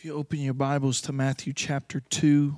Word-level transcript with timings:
If 0.00 0.06
you 0.06 0.14
open 0.14 0.38
your 0.38 0.54
Bibles 0.54 1.02
to 1.02 1.12
Matthew 1.12 1.52
chapter 1.52 2.00
2, 2.00 2.56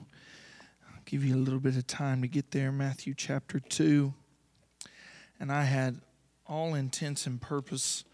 I'll 0.86 1.00
give 1.04 1.24
you 1.24 1.34
a 1.34 1.42
little 1.42 1.58
bit 1.58 1.76
of 1.76 1.88
time 1.88 2.22
to 2.22 2.28
get 2.28 2.52
there. 2.52 2.70
Matthew 2.70 3.14
chapter 3.16 3.58
2. 3.58 4.14
And 5.40 5.50
I 5.50 5.64
had 5.64 6.00
all 6.46 6.76
intents 6.76 7.26
and 7.26 7.40
purpose 7.40 8.04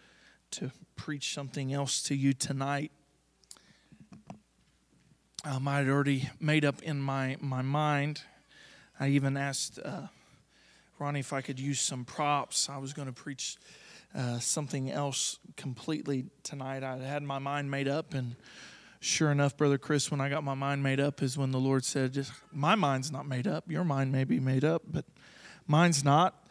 to 0.53 0.71
preach 0.96 1.35
something 1.35 1.75
else 1.75 2.03
to 2.04 2.14
you 2.14 2.33
tonight. 2.33 2.91
Um, 5.45 5.68
I 5.68 5.76
had 5.76 5.90
already 5.90 6.30
made 6.40 6.64
up 6.64 6.80
in 6.80 6.98
my, 6.98 7.36
my 7.38 7.60
mind. 7.60 8.22
I 8.98 9.08
even 9.08 9.36
asked 9.36 9.79
uh, 9.84 10.06
Ronnie 10.98 11.20
if 11.20 11.34
I 11.34 11.42
could 11.42 11.60
use 11.60 11.82
some 11.82 12.06
props. 12.06 12.70
I 12.70 12.79
was 12.79 12.95
going 12.95 13.08
to 13.08 13.12
preach 13.12 13.58
uh, 14.14 14.38
something 14.38 14.90
else 14.90 15.38
completely 15.54 16.24
tonight. 16.42 16.82
I 16.82 16.96
had 16.96 17.22
my 17.22 17.38
mind 17.38 17.70
made 17.70 17.88
up, 17.88 18.14
and 18.14 18.34
sure 19.01 19.30
enough, 19.30 19.57
Brother 19.57 19.79
Chris, 19.79 20.11
when 20.11 20.21
I 20.21 20.29
got 20.29 20.45
my 20.45 20.55
mind 20.55 20.83
made 20.83 21.01
up, 21.01 21.23
is 21.23 21.39
when 21.39 21.51
the 21.51 21.59
Lord 21.59 21.84
said, 21.84 22.12
Just, 22.12 22.33
My 22.52 22.75
mind's 22.75 23.12
not 23.12 23.27
made 23.27 23.47
up. 23.47 23.70
Your 23.70 23.84
mind 23.84 24.12
may 24.12 24.25
be 24.25 24.41
made 24.41 24.65
up, 24.65 24.83
but 24.91 25.05
mine's 25.66 26.05
not. 26.05 26.47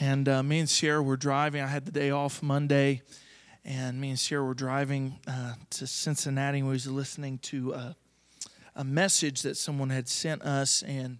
And 0.00 0.28
uh, 0.28 0.42
me 0.42 0.60
and 0.60 0.68
Sierra 0.68 1.02
were 1.02 1.16
driving. 1.16 1.62
I 1.62 1.66
had 1.66 1.84
the 1.84 1.92
day 1.92 2.10
off 2.10 2.42
Monday, 2.42 3.02
and 3.64 4.00
me 4.00 4.10
and 4.10 4.18
Sierra 4.18 4.44
were 4.44 4.54
driving 4.54 5.18
uh, 5.26 5.54
to 5.70 5.86
Cincinnati. 5.86 6.62
We 6.62 6.70
was 6.70 6.86
listening 6.86 7.38
to 7.38 7.74
uh, 7.74 7.92
a 8.74 8.84
message 8.84 9.42
that 9.42 9.56
someone 9.56 9.90
had 9.90 10.08
sent 10.08 10.42
us, 10.42 10.82
and 10.82 11.18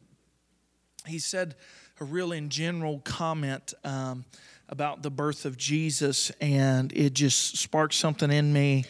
he 1.07 1.19
said 1.19 1.55
a 2.01 2.05
real 2.05 2.33
in 2.33 2.49
general 2.49 3.01
comment 3.01 3.75
um, 3.85 4.25
about 4.69 5.03
the 5.03 5.11
birth 5.11 5.45
of 5.45 5.59
Jesus, 5.59 6.31
and 6.41 6.93
it 6.93 7.13
just 7.13 7.59
sparked 7.59 7.95
something 7.95 8.33
in 8.33 8.53
me 8.53 8.87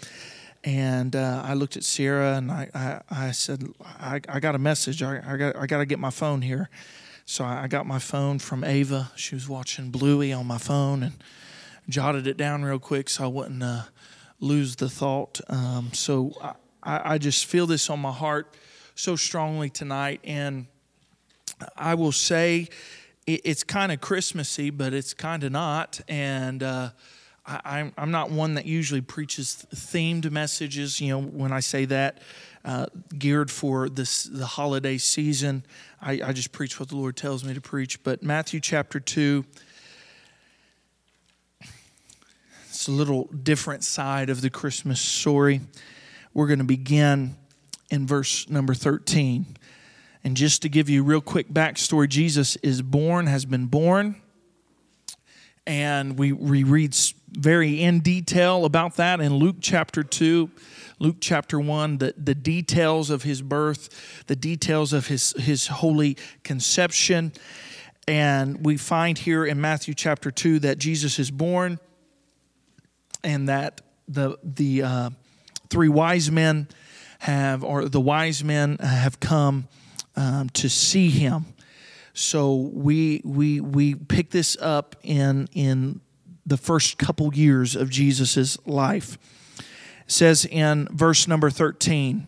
and 0.65 1.16
uh, 1.16 1.43
I 1.45 1.55
looked 1.55 1.77
at 1.77 1.83
Sierra 1.83 2.37
and 2.37 2.51
I, 2.51 2.69
I, 2.75 3.01
I 3.11 3.30
said, 3.33 3.66
I, 3.84 4.21
I, 4.29 4.39
got 4.39 4.55
a 4.55 4.59
message. 4.59 5.02
I, 5.02 5.21
I, 5.27 5.37
got, 5.37 5.57
I 5.57 5.66
got 5.66 5.79
to 5.79 5.87
get 5.87 5.99
my 5.99 6.10
phone 6.10 6.43
here. 6.43 6.71
So 7.24 7.45
I 7.45 7.66
got 7.66 7.87
my 7.87 7.99
phone 7.99 8.38
from 8.38 8.63
Ava. 8.63 9.10
She 9.16 9.35
was 9.35 9.49
watching 9.49 9.90
Bluey 9.90 10.33
on 10.33 10.46
my 10.46 10.59
phone 10.59 11.02
and 11.02 11.15
jotted 11.88 12.27
it 12.27 12.37
down 12.37 12.63
real 12.63 12.79
quick 12.79 13.09
so 13.09 13.24
I 13.24 13.27
wouldn't 13.27 13.63
uh, 13.63 13.83
lose 14.38 14.77
the 14.77 14.88
thought. 14.88 15.40
Um, 15.49 15.90
so 15.93 16.33
I, 16.83 17.15
I 17.15 17.18
just 17.18 17.46
feel 17.46 17.66
this 17.66 17.90
on 17.90 17.99
my 17.99 18.13
heart 18.13 18.57
so 18.95 19.16
strongly 19.16 19.68
tonight. 19.68 20.21
And 20.23 20.66
I 21.77 21.95
will 21.95 22.13
say 22.13 22.68
it, 23.27 23.40
it's 23.45 23.65
kind 23.65 23.90
of 23.90 24.01
Christmassy, 24.01 24.71
but 24.71 24.93
it's 24.93 25.13
kind 25.13 25.43
of 25.43 25.51
not. 25.51 26.01
And, 26.07 26.63
uh, 26.63 26.90
I, 27.45 27.90
am 27.96 28.10
not 28.12 28.30
one 28.30 28.54
that 28.54 28.66
usually 28.66 29.01
preaches 29.01 29.66
themed 29.74 30.30
messages. 30.30 31.01
You 31.01 31.09
know, 31.09 31.23
when 31.23 31.52
I 31.52 31.60
say 31.60 31.84
that, 31.87 32.18
uh, 32.65 32.87
geared 33.18 33.51
for 33.51 33.88
this 33.88 34.24
the 34.24 34.46
holiday 34.46 34.96
season, 34.96 35.65
I, 36.01 36.21
I 36.24 36.32
just 36.32 36.52
preach 36.52 36.79
what 36.79 36.88
the 36.90 36.96
Lord 36.96 37.16
tells 37.16 37.45
me 37.45 37.52
to 37.54 37.60
preach. 37.60 38.02
But 38.04 38.23
Matthew 38.23 38.60
chapter 38.60 39.01
two, 39.01 39.45
it's 42.68 42.87
a 42.87 42.93
little 42.93 43.24
different 43.24 43.82
side 43.82 44.30
of 44.30 44.40
the 44.40 44.51
Christmas 44.51 45.01
story. 45.01 45.60
We're 46.34 46.46
going 46.46 46.60
to 46.60 46.65
begin 46.65 47.37
in 47.90 48.06
verse 48.06 48.49
number 48.49 48.74
thirteen, 48.74 49.56
and 50.23 50.37
just 50.37 50.62
to 50.62 50.68
give 50.68 50.88
you 50.88 51.02
a 51.02 51.04
real 51.04 51.21
quick 51.21 51.49
backstory, 51.49 52.09
Jesus 52.09 52.54
is 52.56 52.82
born, 52.82 53.27
has 53.27 53.45
been 53.45 53.66
born 53.66 54.23
and 55.66 56.18
we, 56.18 56.32
we 56.32 56.65
read 56.65 56.96
very 57.33 57.83
in 57.83 58.01
detail 58.01 58.65
about 58.65 58.97
that 58.97 59.21
in 59.21 59.35
Luke 59.35 59.57
chapter 59.61 60.02
2, 60.02 60.51
Luke 60.99 61.16
chapter 61.21 61.59
1, 61.59 61.99
the, 61.99 62.15
the 62.16 62.35
details 62.35 63.11
of 63.11 63.23
his 63.23 63.43
birth, 63.43 64.25
the 64.27 64.37
details 64.37 64.93
of 64.93 65.06
his, 65.06 65.33
his 65.39 65.66
holy 65.66 66.16
conception. 66.44 67.33
And 68.06 68.65
we 68.65 68.77
find 68.77 69.19
here 69.19 69.44
in 69.44 69.61
Matthew 69.61 69.95
chapter 69.95 70.31
2 70.31 70.61
that 70.61 70.79
Jesus 70.79 71.19
is 71.19 71.31
born 71.31 71.79
and 73.25 73.49
that 73.49 73.81
the, 74.06 74.39
the 74.43 74.83
uh, 74.83 75.11
three 75.71 75.89
wise 75.89 76.31
men 76.31 76.69
have, 77.21 77.65
or 77.65 77.89
the 77.89 78.01
wise 78.01 78.45
men 78.45 78.79
have 78.79 79.21
come 79.21 79.69
um, 80.17 80.51
to 80.51 80.69
see 80.69 81.09
him. 81.09 81.47
So 82.15 82.55
we 82.56 83.23
we 83.25 83.61
we 83.61 83.95
pick 83.95 84.31
this 84.31 84.56
up 84.61 84.97
in 85.03 85.49
in 85.55 86.02
the 86.45 86.57
first 86.57 86.99
couple 86.99 87.33
years 87.35 87.77
of 87.77 87.91
Jesus' 87.91 88.59
life. 88.67 89.19
It 89.59 89.65
says 90.07 90.45
in 90.45 90.89
verse 90.91 91.29
number 91.29 91.51
13, 91.51 92.27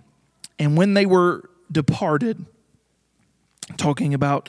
and 0.58 0.76
when 0.76 0.94
they 0.94 1.06
were 1.06 1.50
departed, 1.70 2.44
talking 3.76 4.14
about 4.14 4.48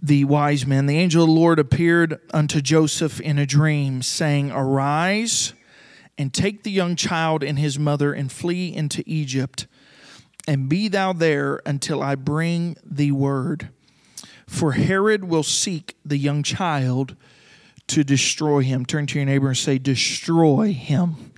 the 0.00 0.24
wise 0.24 0.66
men, 0.66 0.86
the 0.86 0.98
angel 0.98 1.22
of 1.22 1.28
the 1.28 1.34
Lord 1.34 1.58
appeared 1.58 2.18
unto 2.34 2.60
Joseph 2.60 3.20
in 3.20 3.38
a 3.38 3.46
dream, 3.46 4.02
saying, 4.02 4.50
Arise 4.50 5.52
and 6.18 6.34
take 6.34 6.64
the 6.64 6.70
young 6.70 6.96
child 6.96 7.44
and 7.44 7.58
his 7.58 7.78
mother 7.78 8.12
and 8.12 8.30
flee 8.30 8.74
into 8.74 9.04
Egypt, 9.06 9.66
and 10.48 10.68
be 10.68 10.88
thou 10.88 11.12
there 11.12 11.60
until 11.64 12.02
I 12.02 12.16
bring 12.16 12.76
thee 12.84 13.12
word 13.12 13.68
for 14.52 14.72
Herod 14.72 15.24
will 15.24 15.42
seek 15.42 15.96
the 16.04 16.18
young 16.18 16.42
child 16.42 17.16
to 17.92 18.04
destroy 18.04 18.60
him. 18.60 18.84
Turn 18.86 19.06
to 19.06 19.18
your 19.18 19.26
neighbor 19.26 19.48
and 19.48 19.56
say, 19.56 19.78
Destroy 19.78 20.72
him. 20.72 21.32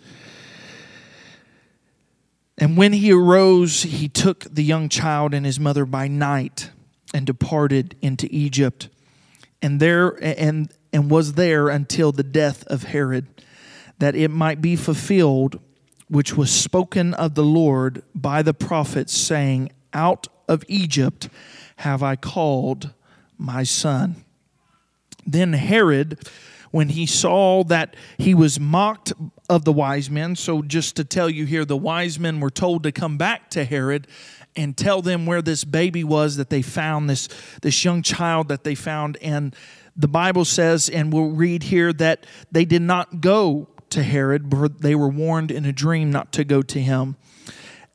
And 2.57 2.77
when 2.77 2.93
he 2.93 3.13
arose, 3.13 3.83
he 3.83 4.09
took 4.09 4.45
the 4.45 4.63
young 4.63 4.89
child 4.89 5.35
and 5.35 5.45
his 5.45 5.59
mother 5.59 5.85
by 5.85 6.07
night 6.07 6.71
and 7.13 7.27
departed 7.27 7.97
into 8.01 8.29
Egypt, 8.31 8.89
and 9.61 9.81
there 9.81 10.11
and 10.23 10.73
and 10.93 11.11
was 11.11 11.33
there 11.33 11.69
until 11.69 12.13
the 12.13 12.23
death 12.23 12.65
of 12.69 12.85
Herod, 12.85 13.27
that 13.99 14.15
it 14.15 14.31
might 14.31 14.61
be 14.61 14.77
fulfilled 14.77 15.61
which 16.09 16.37
was 16.37 16.51
spoken 16.51 17.15
of 17.15 17.35
the 17.35 17.43
Lord 17.43 18.05
by 18.15 18.43
the 18.43 18.55
prophets, 18.55 19.13
saying, 19.13 19.73
Out 19.93 20.29
of 20.49 20.63
Egypt 20.69 21.29
have 21.79 22.03
I 22.03 22.15
called 22.15 22.91
my 23.37 23.65
son. 23.65 24.25
Then 25.27 25.53
Herod, 25.53 26.19
when 26.71 26.91
he 26.91 27.07
saw 27.07 27.65
that 27.65 27.95
he 28.19 28.35
was 28.35 28.59
mocked 28.59 29.13
of 29.49 29.65
the 29.65 29.73
wise 29.73 30.11
men, 30.11 30.37
so 30.37 30.63
just 30.63 30.97
to 30.97 31.05
tell 31.05 31.31
you 31.31 31.45
here, 31.47 31.65
the 31.65 31.77
wise 31.77 32.19
men 32.19 32.41
were 32.41 32.51
told 32.51 32.83
to 32.83 32.93
come 32.93 33.17
back 33.17 33.51
to 33.51 33.65
Herod 33.65 34.07
and 34.57 34.77
tell 34.77 35.03
them 35.03 35.27
where 35.27 35.43
this 35.43 35.65
baby 35.65 36.05
was 36.05 36.37
that 36.37 36.51
they 36.51 36.63
found, 36.63 37.11
this, 37.11 37.29
this 37.63 37.85
young 37.85 38.03
child 38.03 38.49
that 38.49 38.65
they 38.65 38.75
found. 38.75 39.17
And 39.21 39.55
the 39.97 40.09
Bible 40.09 40.45
says, 40.45 40.89
and 40.89 41.13
we'll 41.13 41.31
read 41.31 41.65
here, 41.65 41.93
that 41.95 42.27
they 42.51 42.65
did 42.65 42.83
not 42.83 43.21
go 43.21 43.69
to 43.91 44.03
Herod, 44.03 44.51
but 44.51 44.81
they 44.83 44.95
were 44.95 45.09
warned 45.09 45.51
in 45.51 45.65
a 45.65 45.73
dream 45.73 46.11
not 46.11 46.33
to 46.33 46.45
go 46.45 46.63
to 46.63 46.81
him. 46.81 47.17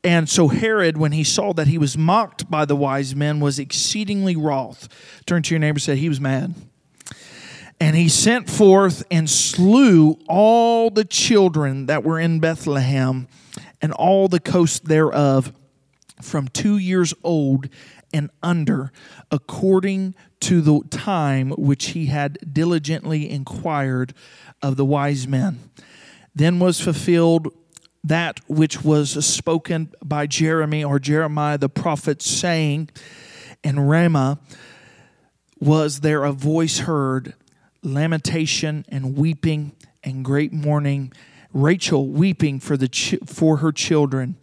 And 0.03 0.29
so 0.29 0.47
Herod, 0.47 0.97
when 0.97 1.11
he 1.11 1.25
saw 1.25 1.51
that 1.53 1.67
he 1.67 1.77
was 1.77 1.97
mocked 1.97 2.49
by 2.49 2.63
the 2.65 2.75
wise 2.75 3.15
men, 3.15 3.41
was 3.41 3.59
exceedingly 3.59 4.35
wroth. 4.35 4.87
Turn 5.25 5.43
to 5.43 5.53
your 5.53 5.59
neighbor 5.59 5.75
and 5.75 5.81
say, 5.81 5.97
He 5.97 6.07
was 6.07 6.21
mad. 6.21 6.55
And 7.79 7.95
he 7.95 8.09
sent 8.09 8.49
forth 8.49 9.03
and 9.09 9.29
slew 9.29 10.19
all 10.27 10.89
the 10.89 11.05
children 11.05 11.85
that 11.85 12.03
were 12.03 12.19
in 12.19 12.39
Bethlehem 12.39 13.27
and 13.81 13.93
all 13.93 14.27
the 14.27 14.39
coast 14.39 14.85
thereof 14.85 15.53
from 16.21 16.49
two 16.49 16.77
years 16.77 17.13
old 17.23 17.69
and 18.13 18.29
under, 18.43 18.91
according 19.31 20.15
to 20.41 20.61
the 20.61 20.81
time 20.89 21.51
which 21.51 21.87
he 21.87 22.07
had 22.07 22.37
diligently 22.51 23.29
inquired 23.29 24.13
of 24.61 24.75
the 24.75 24.85
wise 24.85 25.27
men. 25.27 25.59
Then 26.35 26.59
was 26.59 26.81
fulfilled 26.81 27.53
that 28.03 28.39
which 28.47 28.83
was 28.83 29.25
spoken 29.25 29.91
by 30.03 30.25
Jeremy 30.25 30.83
or 30.83 30.99
Jeremiah 30.99 31.57
the 31.57 31.69
prophet, 31.69 32.21
saying, 32.21 32.89
In 33.63 33.79
Ramah 33.79 34.39
was 35.59 35.99
there 35.99 36.23
a 36.23 36.31
voice 36.31 36.79
heard, 36.79 37.35
lamentation 37.81 38.85
and 38.89 39.15
weeping 39.17 39.73
and 40.03 40.23
great 40.23 40.53
mourning, 40.53 41.11
Rachel 41.53 42.07
weeping 42.07 42.59
for, 42.59 42.77
the 42.77 42.87
ch- 42.87 43.15
for 43.25 43.57
her 43.57 43.71
children, 43.71 44.37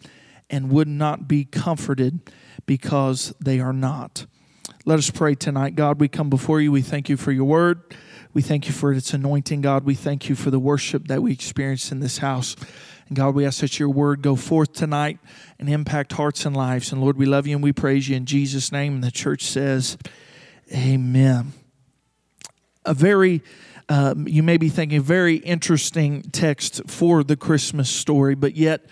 and 0.51 0.71
would 0.71 0.89
not 0.89 1.29
be 1.29 1.45
comforted 1.45 2.21
because 2.67 3.35
they 3.41 3.61
are 3.61 3.73
not. 3.73 4.27
Let 4.85 4.99
us 4.99 5.11
pray 5.11 5.35
tonight. 5.35 5.75
God, 5.75 6.01
we 6.01 6.09
come 6.09 6.31
before 6.31 6.61
you. 6.61 6.71
We 6.73 6.83
thank 6.83 7.09
you 7.09 7.17
for 7.17 7.33
your 7.33 7.45
word. 7.45 7.83
We 8.33 8.43
thank 8.43 8.67
you 8.67 8.73
for 8.73 8.93
its 8.93 9.13
anointing, 9.15 9.63
God. 9.63 9.85
We 9.85 9.95
thank 9.95 10.29
you 10.29 10.35
for 10.35 10.51
the 10.51 10.59
worship 10.59 11.09
that 11.09 11.23
we 11.23 11.33
experienced 11.33 11.91
in 11.91 12.01
this 12.01 12.19
house. 12.19 12.55
And 13.09 13.17
God, 13.17 13.35
we 13.35 13.47
ask 13.47 13.61
that 13.61 13.79
your 13.79 13.89
word 13.89 14.23
go 14.23 14.37
forth 14.37 14.73
tonight 14.73 15.19
and 15.59 15.69
impact 15.69 16.13
hearts 16.13 16.45
and 16.45 16.57
lives. 16.57 16.93
And 16.93 17.01
Lord, 17.01 17.17
we 17.17 17.27
love 17.27 17.47
you 17.47 17.57
and 17.57 17.63
we 17.63 17.73
praise 17.73 18.09
you 18.09 18.17
in 18.17 18.27
Jesus' 18.27 18.73
name. 18.73 18.95
And 18.95 19.05
the 19.05 19.11
church 19.11 19.45
says, 19.45 19.97
Amen. 20.73 21.53
A 22.87 22.95
very 22.95 23.43
um, 23.89 24.27
you 24.27 24.43
may 24.43 24.57
be 24.57 24.69
thinking, 24.69 25.01
very 25.01 25.37
interesting 25.37 26.23
text 26.23 26.83
for 26.89 27.23
the 27.23 27.37
Christmas 27.37 27.89
story, 27.89 28.35
but 28.35 28.57
yet 28.57 28.87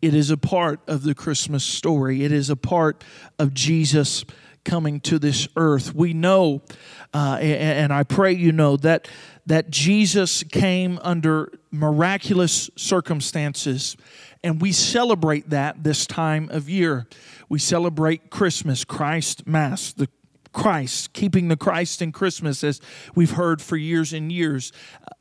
it 0.00 0.14
is 0.14 0.30
a 0.30 0.36
part 0.36 0.80
of 0.86 1.02
the 1.02 1.14
Christmas 1.14 1.64
story. 1.64 2.22
It 2.22 2.30
is 2.30 2.48
a 2.48 2.56
part 2.56 3.02
of 3.38 3.54
Jesus 3.54 4.24
coming 4.64 5.00
to 5.00 5.18
this 5.18 5.48
earth. 5.56 5.94
We 5.94 6.12
know, 6.12 6.62
uh, 7.14 7.38
and 7.40 7.92
I 7.92 8.02
pray 8.02 8.32
you 8.32 8.52
know, 8.52 8.76
that, 8.78 9.08
that 9.46 9.70
Jesus 9.70 10.42
came 10.44 10.98
under 11.02 11.52
miraculous 11.70 12.70
circumstances, 12.76 13.96
and 14.44 14.60
we 14.60 14.70
celebrate 14.70 15.50
that 15.50 15.82
this 15.82 16.06
time 16.06 16.48
of 16.50 16.68
year. 16.68 17.08
We 17.48 17.58
celebrate 17.58 18.30
Christmas, 18.30 18.84
Christ 18.84 19.46
Mass, 19.46 19.92
the 19.92 20.08
Christ, 20.52 21.12
keeping 21.12 21.48
the 21.48 21.56
Christ 21.56 22.02
in 22.02 22.12
Christmas, 22.12 22.64
as 22.64 22.80
we've 23.14 23.32
heard 23.32 23.60
for 23.60 23.76
years 23.76 24.12
and 24.12 24.30
years. 24.30 24.72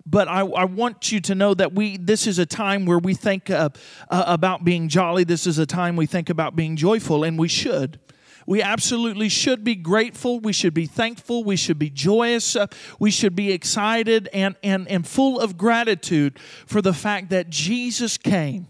But 0.05 0.27
I, 0.27 0.41
I 0.41 0.65
want 0.65 1.11
you 1.11 1.19
to 1.21 1.35
know 1.35 1.53
that 1.53 1.73
we 1.73 1.97
this 1.97 2.27
is 2.27 2.39
a 2.39 2.45
time 2.45 2.85
where 2.85 2.99
we 2.99 3.13
think 3.13 3.49
uh, 3.49 3.69
uh, 4.09 4.23
about 4.27 4.63
being 4.63 4.87
jolly. 4.87 5.23
This 5.23 5.47
is 5.47 5.57
a 5.57 5.65
time 5.65 5.95
we 5.95 6.05
think 6.05 6.29
about 6.29 6.55
being 6.55 6.75
joyful, 6.75 7.23
and 7.23 7.39
we 7.39 7.47
should. 7.47 7.99
We 8.47 8.61
absolutely 8.61 9.29
should 9.29 9.63
be 9.63 9.75
grateful. 9.75 10.39
We 10.39 10.53
should 10.53 10.73
be 10.73 10.85
thankful. 10.85 11.43
We 11.43 11.55
should 11.55 11.79
be 11.79 11.89
joyous. 11.89 12.55
Uh, 12.55 12.67
we 12.99 13.09
should 13.09 13.35
be 13.35 13.51
excited 13.51 14.29
and, 14.33 14.55
and, 14.61 14.87
and 14.87 15.07
full 15.07 15.39
of 15.39 15.57
gratitude 15.57 16.39
for 16.67 16.81
the 16.81 16.93
fact 16.93 17.29
that 17.31 17.49
Jesus 17.49 18.17
came. 18.17 18.67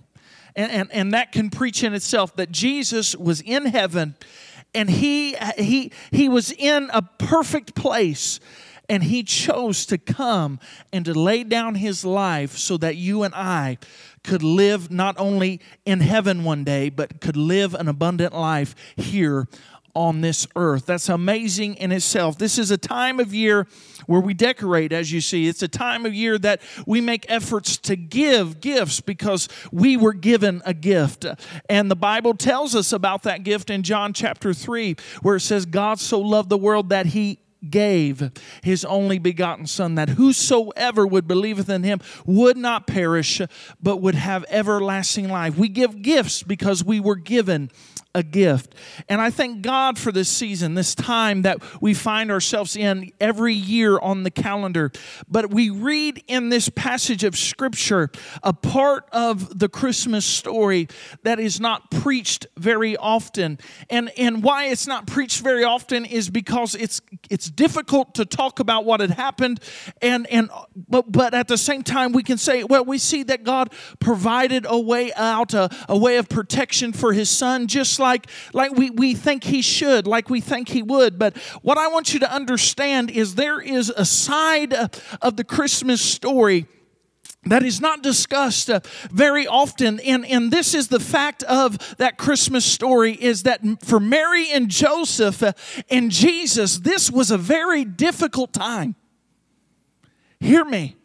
And, 0.55 0.71
and, 0.71 0.91
and 0.93 1.13
that 1.13 1.33
can 1.33 1.49
preach 1.49 1.83
in 1.83 1.93
itself 1.93 2.33
that 2.37 2.49
Jesus 2.49 3.13
was 3.13 3.41
in 3.41 3.65
heaven 3.65 4.15
and 4.75 4.89
he, 4.89 5.35
he, 5.57 5.91
he 6.11 6.29
was 6.29 6.51
in 6.51 6.89
a 6.93 7.01
perfect 7.01 7.73
place 7.73 8.39
and 8.87 9.03
he 9.03 9.23
chose 9.23 9.85
to 9.87 9.97
come 9.97 10.59
and 10.93 11.05
to 11.05 11.13
lay 11.13 11.43
down 11.43 11.75
his 11.75 12.05
life 12.05 12.57
so 12.57 12.77
that 12.77 12.95
you 12.95 13.23
and 13.23 13.33
I 13.33 13.77
could 14.23 14.43
live 14.43 14.91
not 14.91 15.15
only 15.17 15.61
in 15.85 15.99
heaven 16.01 16.43
one 16.43 16.63
day, 16.63 16.89
but 16.89 17.21
could 17.21 17.37
live 17.37 17.73
an 17.73 17.87
abundant 17.87 18.33
life 18.33 18.75
here 18.95 19.47
on 19.95 20.21
this 20.21 20.45
earth. 20.55 20.85
That's 20.85 21.09
amazing 21.09 21.75
in 21.75 21.91
itself. 21.91 22.37
This 22.37 22.59
is 22.59 22.69
a 22.69 22.77
time 22.77 23.19
of 23.19 23.33
year 23.33 23.65
where 24.05 24.21
we 24.21 24.33
decorate, 24.33 24.91
as 24.91 25.11
you 25.11 25.21
see. 25.21 25.47
It's 25.47 25.63
a 25.63 25.67
time 25.67 26.05
of 26.05 26.13
year 26.13 26.37
that 26.39 26.61
we 26.85 27.01
make 27.01 27.25
efforts 27.29 27.77
to 27.77 27.95
give 27.95 28.59
gifts 28.59 29.01
because 29.01 29.47
we 29.71 29.97
were 29.97 30.13
given 30.13 30.61
a 30.65 30.73
gift. 30.73 31.25
And 31.69 31.89
the 31.89 31.95
Bible 31.95 32.33
tells 32.35 32.75
us 32.75 32.91
about 32.91 33.23
that 33.23 33.43
gift 33.43 33.69
in 33.69 33.83
John 33.83 34.13
chapter 34.13 34.53
3, 34.53 34.95
where 35.21 35.37
it 35.37 35.41
says, 35.41 35.65
God 35.65 35.99
so 35.99 36.19
loved 36.19 36.49
the 36.49 36.57
world 36.57 36.89
that 36.89 37.07
he 37.07 37.39
gave 37.67 38.31
his 38.61 38.85
only 38.85 39.17
begotten 39.17 39.65
Son, 39.65 39.95
that 39.95 40.09
whosoever 40.09 41.07
would 41.07 41.27
believeth 41.27 41.69
in 41.69 41.83
him 41.83 41.99
would 42.25 42.57
not 42.57 42.85
perish, 42.85 43.41
but 43.81 43.97
would 43.97 44.13
have 44.13 44.45
everlasting 44.49 45.29
life. 45.29 45.57
We 45.57 45.69
give 45.69 46.03
gifts 46.03 46.43
because 46.43 46.83
we 46.83 46.99
were 46.99 47.15
given 47.15 47.71
a 48.15 48.23
gift. 48.23 48.73
And 49.09 49.21
I 49.21 49.29
thank 49.29 49.61
God 49.61 49.99
for 49.99 50.11
this 50.11 50.29
season, 50.29 50.73
this 50.73 50.95
time 50.95 51.41
that 51.43 51.61
we 51.81 51.93
find 51.93 52.31
ourselves 52.31 52.75
in 52.77 53.11
every 53.19 53.53
year 53.53 53.99
on 53.99 54.23
the 54.23 54.31
calendar. 54.31 54.91
But 55.27 55.51
we 55.51 55.69
read 55.69 56.23
in 56.27 56.47
this 56.49 56.69
passage 56.69 57.25
of 57.25 57.35
Scripture 57.35 58.09
a 58.41 58.53
part 58.53 59.07
of 59.11 59.59
the 59.59 59.67
Christmas 59.67 60.25
story 60.25 60.87
that 61.23 61.39
is 61.41 61.59
not 61.59 61.91
preached 61.91 62.47
very 62.57 62.95
often. 62.95 63.59
And, 63.89 64.09
and 64.17 64.41
why 64.41 64.67
it's 64.67 64.87
not 64.87 65.05
preached 65.05 65.41
very 65.41 65.65
often 65.65 66.05
is 66.05 66.29
because 66.29 66.73
it's, 66.73 67.01
it's 67.29 67.49
difficult 67.49 68.15
to 68.15 68.25
talk 68.25 68.61
about 68.61 68.85
what 68.85 69.01
had 69.01 69.11
happened. 69.11 69.59
And, 70.01 70.25
and, 70.27 70.49
but, 70.87 71.11
but 71.11 71.33
at 71.33 71.49
the 71.49 71.57
same 71.57 71.83
time, 71.83 72.13
we 72.13 72.23
can 72.23 72.37
say, 72.37 72.63
well, 72.63 72.85
we 72.85 72.97
see 72.97 73.23
that 73.23 73.43
God 73.43 73.73
provided 73.99 74.65
a 74.69 74.79
way 74.79 75.11
out, 75.15 75.53
a, 75.53 75.69
a 75.89 75.97
way 75.97 76.15
of 76.15 76.29
protection 76.29 76.93
for 76.93 77.11
his 77.11 77.29
son, 77.29 77.67
just 77.67 77.99
like 77.99 78.04
like, 78.05 78.27
like 78.53 78.71
we, 78.71 78.89
we 78.91 79.15
think 79.15 79.43
he 79.43 79.61
should, 79.61 80.05
like 80.05 80.29
we 80.29 80.41
think 80.41 80.69
he 80.69 80.83
would. 80.83 81.17
But 81.17 81.35
what 81.63 81.77
I 81.77 81.87
want 81.87 82.13
you 82.13 82.19
to 82.19 82.31
understand 82.31 83.09
is 83.09 83.35
there 83.35 83.59
is 83.59 83.89
a 83.89 84.05
side 84.05 84.73
of 85.21 85.35
the 85.37 85.43
Christmas 85.43 86.01
story 86.01 86.67
that 87.47 87.63
is 87.63 87.79
not 87.79 88.01
discussed 88.01 88.69
uh, 88.69 88.79
very 89.11 89.47
often. 89.47 89.99
And, 89.99 90.25
and 90.25 90.51
this 90.51 90.73
is 90.73 90.87
the 90.87 90.99
fact 90.99 91.43
of 91.43 91.77
that 91.97 92.17
christmas 92.17 92.65
story 92.65 93.13
is 93.13 93.43
that 93.43 93.61
for 93.83 93.99
mary 93.99 94.51
and 94.51 94.67
joseph 94.67 95.43
uh, 95.43 95.53
and 95.91 96.09
jesus 96.09 96.79
this 96.79 97.11
was 97.11 97.29
a 97.29 97.37
very 97.37 97.85
difficult 97.85 98.51
time. 98.51 98.95
Hear 100.39 100.65
me 100.65 100.95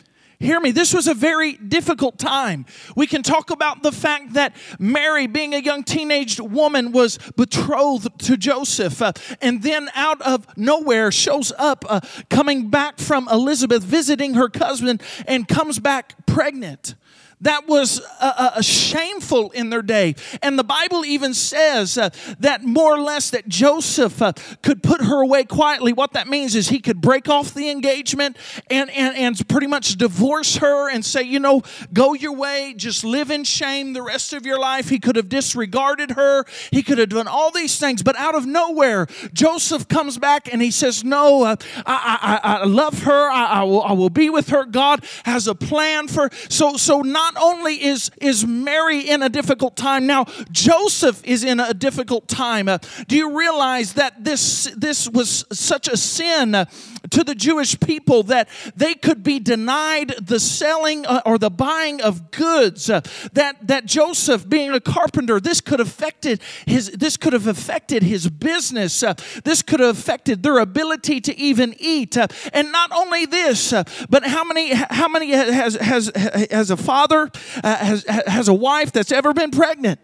Hear 0.43 0.59
me, 0.59 0.71
this 0.71 0.95
was 0.95 1.07
a 1.07 1.13
very 1.13 1.53
difficult 1.53 2.19
time. 2.19 2.65
We 2.97 3.07
can 3.07 3.23
talk 3.23 3.51
about 3.51 3.83
the 3.83 3.93
fact 3.93 4.33
that 4.33 4.57
Mary, 4.79 5.27
being 5.27 5.53
a 5.53 5.59
young 5.59 5.85
teenage 5.85 6.41
woman, 6.41 6.93
was 6.93 7.19
betrothed 7.37 8.19
to 8.21 8.39
Joseph, 8.39 9.03
uh, 9.03 9.13
and 9.43 9.63
then 9.63 9.91
out 9.95 10.23
of 10.23 10.47
nowhere 10.57 11.13
shows 11.13 11.53
up 11.59 11.85
uh, 11.87 12.01
coming 12.31 12.71
back 12.71 12.99
from 12.99 13.29
Elizabeth, 13.29 13.83
visiting 13.83 14.33
her 14.33 14.49
cousin, 14.49 14.99
and 15.27 15.47
comes 15.47 15.79
back 15.79 16.15
pregnant 16.25 16.95
that 17.43 17.67
was 17.67 18.01
uh, 18.21 18.53
uh, 18.57 18.61
shameful 18.61 19.51
in 19.53 19.71
their 19.71 19.83
day. 19.83 20.15
And 20.43 20.59
the 20.59 20.65
Bible 20.65 21.05
even 21.05 21.35
says 21.35 21.97
uh, 21.97 22.11
that 22.39 22.65
more 22.65 22.95
or 22.95 23.01
less 23.01 23.31
that 23.31 23.49
Joseph 23.49 24.21
uh, 24.21 24.33
could 24.63 24.83
put 24.83 25.03
her 25.03 25.23
away 25.23 25.45
quietly. 25.45 25.93
What 25.93 26.13
that 26.13 26.29
means 26.29 26.55
is 26.55 26.69
he 26.69 26.81
could 26.81 27.01
break 27.01 27.29
off 27.29 27.55
the 27.55 27.71
engagement 27.71 28.37
and, 28.71 28.91
and, 28.91 29.17
and 29.17 29.49
pretty 29.49 29.67
much 29.67 29.97
divorce 29.97 30.57
her 30.57 30.91
and 30.91 31.05
say, 31.05 31.23
you 31.23 31.41
know, 31.41 31.63
go 31.93 32.13
your 32.13 32.35
way, 32.35 32.75
just 32.77 33.05
live 33.05 33.31
in 33.31 33.45
shame 33.45 33.93
the 33.93 34.03
rest 34.03 34.33
of 34.33 34.45
your 34.45 34.59
life. 34.59 34.89
He 34.89 34.99
could 34.99 35.17
have 35.17 35.29
disregarded 35.29 36.13
her, 36.13 36.45
he 36.71 36.83
could 36.83 36.99
have 36.99 37.09
done 37.09 37.29
all 37.29 37.51
these 37.51 37.79
things. 37.79 38.03
But 38.03 38.17
out 38.17 38.35
of 38.35 38.47
nowhere, 38.47 39.07
Joseph 39.33 39.89
comes 39.89 40.19
back 40.19 40.53
and 40.53 40.61
he 40.61 40.71
says, 40.71 41.05
No, 41.05 41.45
uh, 41.45 41.57
I, 41.87 42.41
I, 42.43 42.59
I, 42.61 42.65
love 42.65 43.03
her, 43.05 43.31
I, 43.31 43.47
I, 43.47 43.63
will, 43.63 43.83
I 43.83 43.93
will 43.93 44.11
be 44.11 44.29
with 44.29 44.51
her. 44.51 44.65
God 44.65 45.05
has 45.25 45.47
a 45.47 45.55
plan 45.55 46.09
for 46.09 46.31
so 46.49 46.77
so 46.77 47.01
not 47.01 47.30
not 47.35 47.43
only 47.43 47.83
is, 47.83 48.11
is 48.21 48.47
Mary 48.47 49.09
in 49.09 49.23
a 49.23 49.29
difficult 49.29 49.77
time, 49.77 50.07
now 50.07 50.25
Joseph 50.51 51.23
is 51.25 51.45
in 51.45 51.61
a 51.61 51.75
difficult 51.75 52.29
time. 52.29 52.69
Uh, 52.69 52.79
do 53.09 53.17
you 53.17 53.39
realize 53.39 53.95
that 53.95 54.25
this, 54.25 54.73
this 54.77 55.09
was 55.09 55.45
such 55.53 55.89
a 55.89 55.97
sin 55.97 56.55
uh, 56.55 56.65
to 57.11 57.25
the 57.25 57.35
Jewish 57.35 57.79
people 57.81 58.23
that 58.25 58.49
they 58.77 58.95
could 58.95 59.23
be 59.23 59.39
denied 59.39 60.15
the 60.21 60.41
selling 60.41 61.07
uh, 61.07 61.23
or 61.27 61.39
the 61.39 61.51
buying 61.51 62.01
of 62.01 62.31
goods? 62.31 62.91
Uh, 62.91 63.01
that, 63.33 63.67
that 63.67 63.87
Joseph, 63.87 64.49
being 64.49 64.73
a 64.73 64.81
carpenter, 64.81 65.41
this 65.41 65.61
could, 65.61 65.81
affected 65.81 66.41
his, 66.67 66.91
this 66.93 67.17
could 67.17 67.33
have 67.33 67.47
affected 67.47 68.03
his 68.03 68.29
business. 68.29 69.03
Uh, 69.03 69.15
this 69.45 69.63
could 69.63 69.81
have 69.81 69.97
affected 69.99 70.43
their 70.43 70.59
ability 70.59 71.21
to 71.21 71.37
even 71.39 71.75
eat. 71.79 72.17
And 72.53 72.73
not 72.73 72.93
only 72.93 73.27
this, 73.27 73.73
but 74.09 74.25
how 74.25 74.45
many, 74.45 74.75
how 74.75 75.09
many 75.09 75.31
has, 75.31 75.75
has, 75.75 76.11
has 76.51 76.71
a 76.71 76.77
father 76.77 77.31
has, 77.63 78.05
has 78.05 78.49
a 78.49 78.55
wife 78.55 78.93
that's 78.93 79.13
ever 79.13 79.33
been 79.33 79.51
pregnant. 79.51 80.01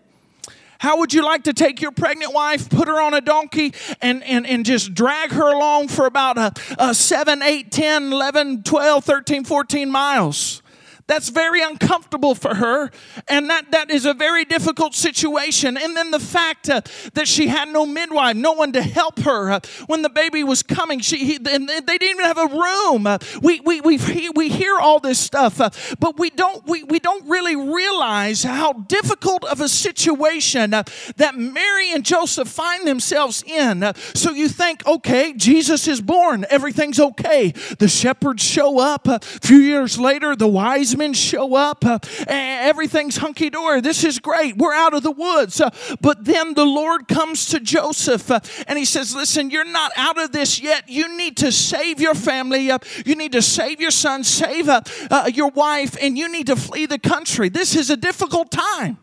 How 0.78 0.98
would 0.98 1.14
you 1.14 1.24
like 1.24 1.44
to 1.44 1.52
take 1.52 1.80
your 1.80 1.92
pregnant 1.92 2.34
wife, 2.34 2.68
put 2.68 2.88
her 2.88 3.00
on 3.00 3.14
a 3.14 3.20
donkey, 3.20 3.74
and, 4.02 4.22
and, 4.24 4.46
and 4.46 4.64
just 4.64 4.94
drag 4.94 5.30
her 5.30 5.52
along 5.52 5.88
for 5.88 6.06
about 6.06 6.38
a, 6.38 6.52
a 6.78 6.94
7, 6.94 7.42
8, 7.42 7.70
10, 7.70 8.12
11, 8.12 8.62
12, 8.62 9.04
13, 9.04 9.44
14 9.44 9.90
miles? 9.90 10.62
That's 11.08 11.28
very 11.28 11.62
uncomfortable 11.62 12.34
for 12.34 12.56
her, 12.56 12.90
and 13.28 13.48
that, 13.48 13.70
that 13.70 13.92
is 13.92 14.06
a 14.06 14.14
very 14.14 14.44
difficult 14.44 14.92
situation. 14.92 15.76
And 15.76 15.96
then 15.96 16.10
the 16.10 16.18
fact 16.18 16.68
uh, 16.68 16.80
that 17.14 17.28
she 17.28 17.46
had 17.46 17.68
no 17.68 17.86
midwife, 17.86 18.34
no 18.34 18.52
one 18.52 18.72
to 18.72 18.82
help 18.82 19.20
her 19.20 19.52
uh, 19.52 19.60
when 19.86 20.02
the 20.02 20.08
baby 20.08 20.42
was 20.42 20.64
coming. 20.64 20.98
She, 20.98 21.18
he, 21.18 21.36
and 21.36 21.68
they 21.68 21.80
didn't 21.80 22.10
even 22.10 22.24
have 22.24 22.38
a 22.38 22.48
room. 22.48 23.06
Uh, 23.06 23.18
we, 23.40 23.60
we, 23.60 23.80
we, 23.80 24.00
we 24.34 24.48
hear 24.48 24.80
all 24.80 24.98
this 24.98 25.20
stuff, 25.20 25.60
uh, 25.60 25.70
but 26.00 26.18
we 26.18 26.30
don't, 26.30 26.66
we, 26.66 26.82
we 26.82 26.98
don't 26.98 27.28
really 27.28 27.54
realize 27.54 28.42
how 28.42 28.72
difficult 28.72 29.44
of 29.44 29.60
a 29.60 29.68
situation 29.68 30.74
uh, 30.74 30.82
that 31.18 31.36
Mary 31.36 31.92
and 31.92 32.04
Joseph 32.04 32.48
find 32.48 32.84
themselves 32.84 33.44
in. 33.46 33.84
Uh, 33.84 33.92
so 34.14 34.32
you 34.32 34.48
think, 34.48 34.84
okay, 34.84 35.32
Jesus 35.34 35.86
is 35.86 36.00
born, 36.00 36.44
everything's 36.50 36.98
okay. 36.98 37.52
The 37.78 37.88
shepherds 37.88 38.42
show 38.42 38.80
up. 38.80 39.06
A 39.06 39.20
few 39.20 39.58
years 39.58 40.00
later, 40.00 40.34
the 40.34 40.48
wise 40.48 40.95
men 40.96 41.12
show 41.12 41.54
up. 41.54 41.84
Uh, 41.84 41.98
everything's 42.28 43.16
hunky 43.16 43.50
dory. 43.50 43.80
This 43.80 44.04
is 44.04 44.18
great. 44.18 44.56
We're 44.56 44.74
out 44.74 44.94
of 44.94 45.02
the 45.02 45.10
woods. 45.10 45.60
Uh, 45.60 45.70
but 46.00 46.24
then 46.24 46.54
the 46.54 46.64
Lord 46.64 47.08
comes 47.08 47.46
to 47.46 47.60
Joseph 47.60 48.30
uh, 48.30 48.40
and 48.66 48.78
he 48.78 48.84
says, 48.84 49.14
Listen, 49.14 49.50
you're 49.50 49.64
not 49.64 49.92
out 49.96 50.20
of 50.22 50.32
this 50.32 50.60
yet. 50.60 50.88
You 50.88 51.16
need 51.16 51.36
to 51.38 51.52
save 51.52 52.00
your 52.00 52.14
family. 52.14 52.70
Uh, 52.70 52.78
you 53.04 53.14
need 53.14 53.32
to 53.32 53.42
save 53.42 53.80
your 53.80 53.90
son, 53.90 54.24
save 54.24 54.68
uh, 54.68 54.80
uh, 55.10 55.30
your 55.32 55.50
wife, 55.50 55.96
and 56.00 56.16
you 56.16 56.30
need 56.30 56.46
to 56.46 56.56
flee 56.56 56.86
the 56.86 56.98
country. 56.98 57.48
This 57.48 57.76
is 57.76 57.90
a 57.90 57.96
difficult 57.96 58.50
time 58.50 58.98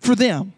for 0.00 0.14
them. 0.14 0.54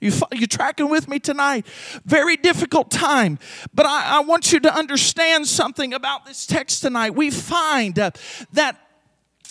You, 0.00 0.12
you 0.32 0.46
tracking 0.46 0.90
with 0.90 1.08
me 1.08 1.18
tonight? 1.18 1.66
Very 2.04 2.36
difficult 2.36 2.90
time. 2.90 3.38
But 3.72 3.86
I, 3.86 4.18
I 4.18 4.20
want 4.20 4.52
you 4.52 4.60
to 4.60 4.74
understand 4.74 5.46
something 5.46 5.94
about 5.94 6.26
this 6.26 6.46
text 6.46 6.82
tonight. 6.82 7.14
We 7.14 7.30
find 7.30 7.98
uh, 7.98 8.10
that 8.52 8.76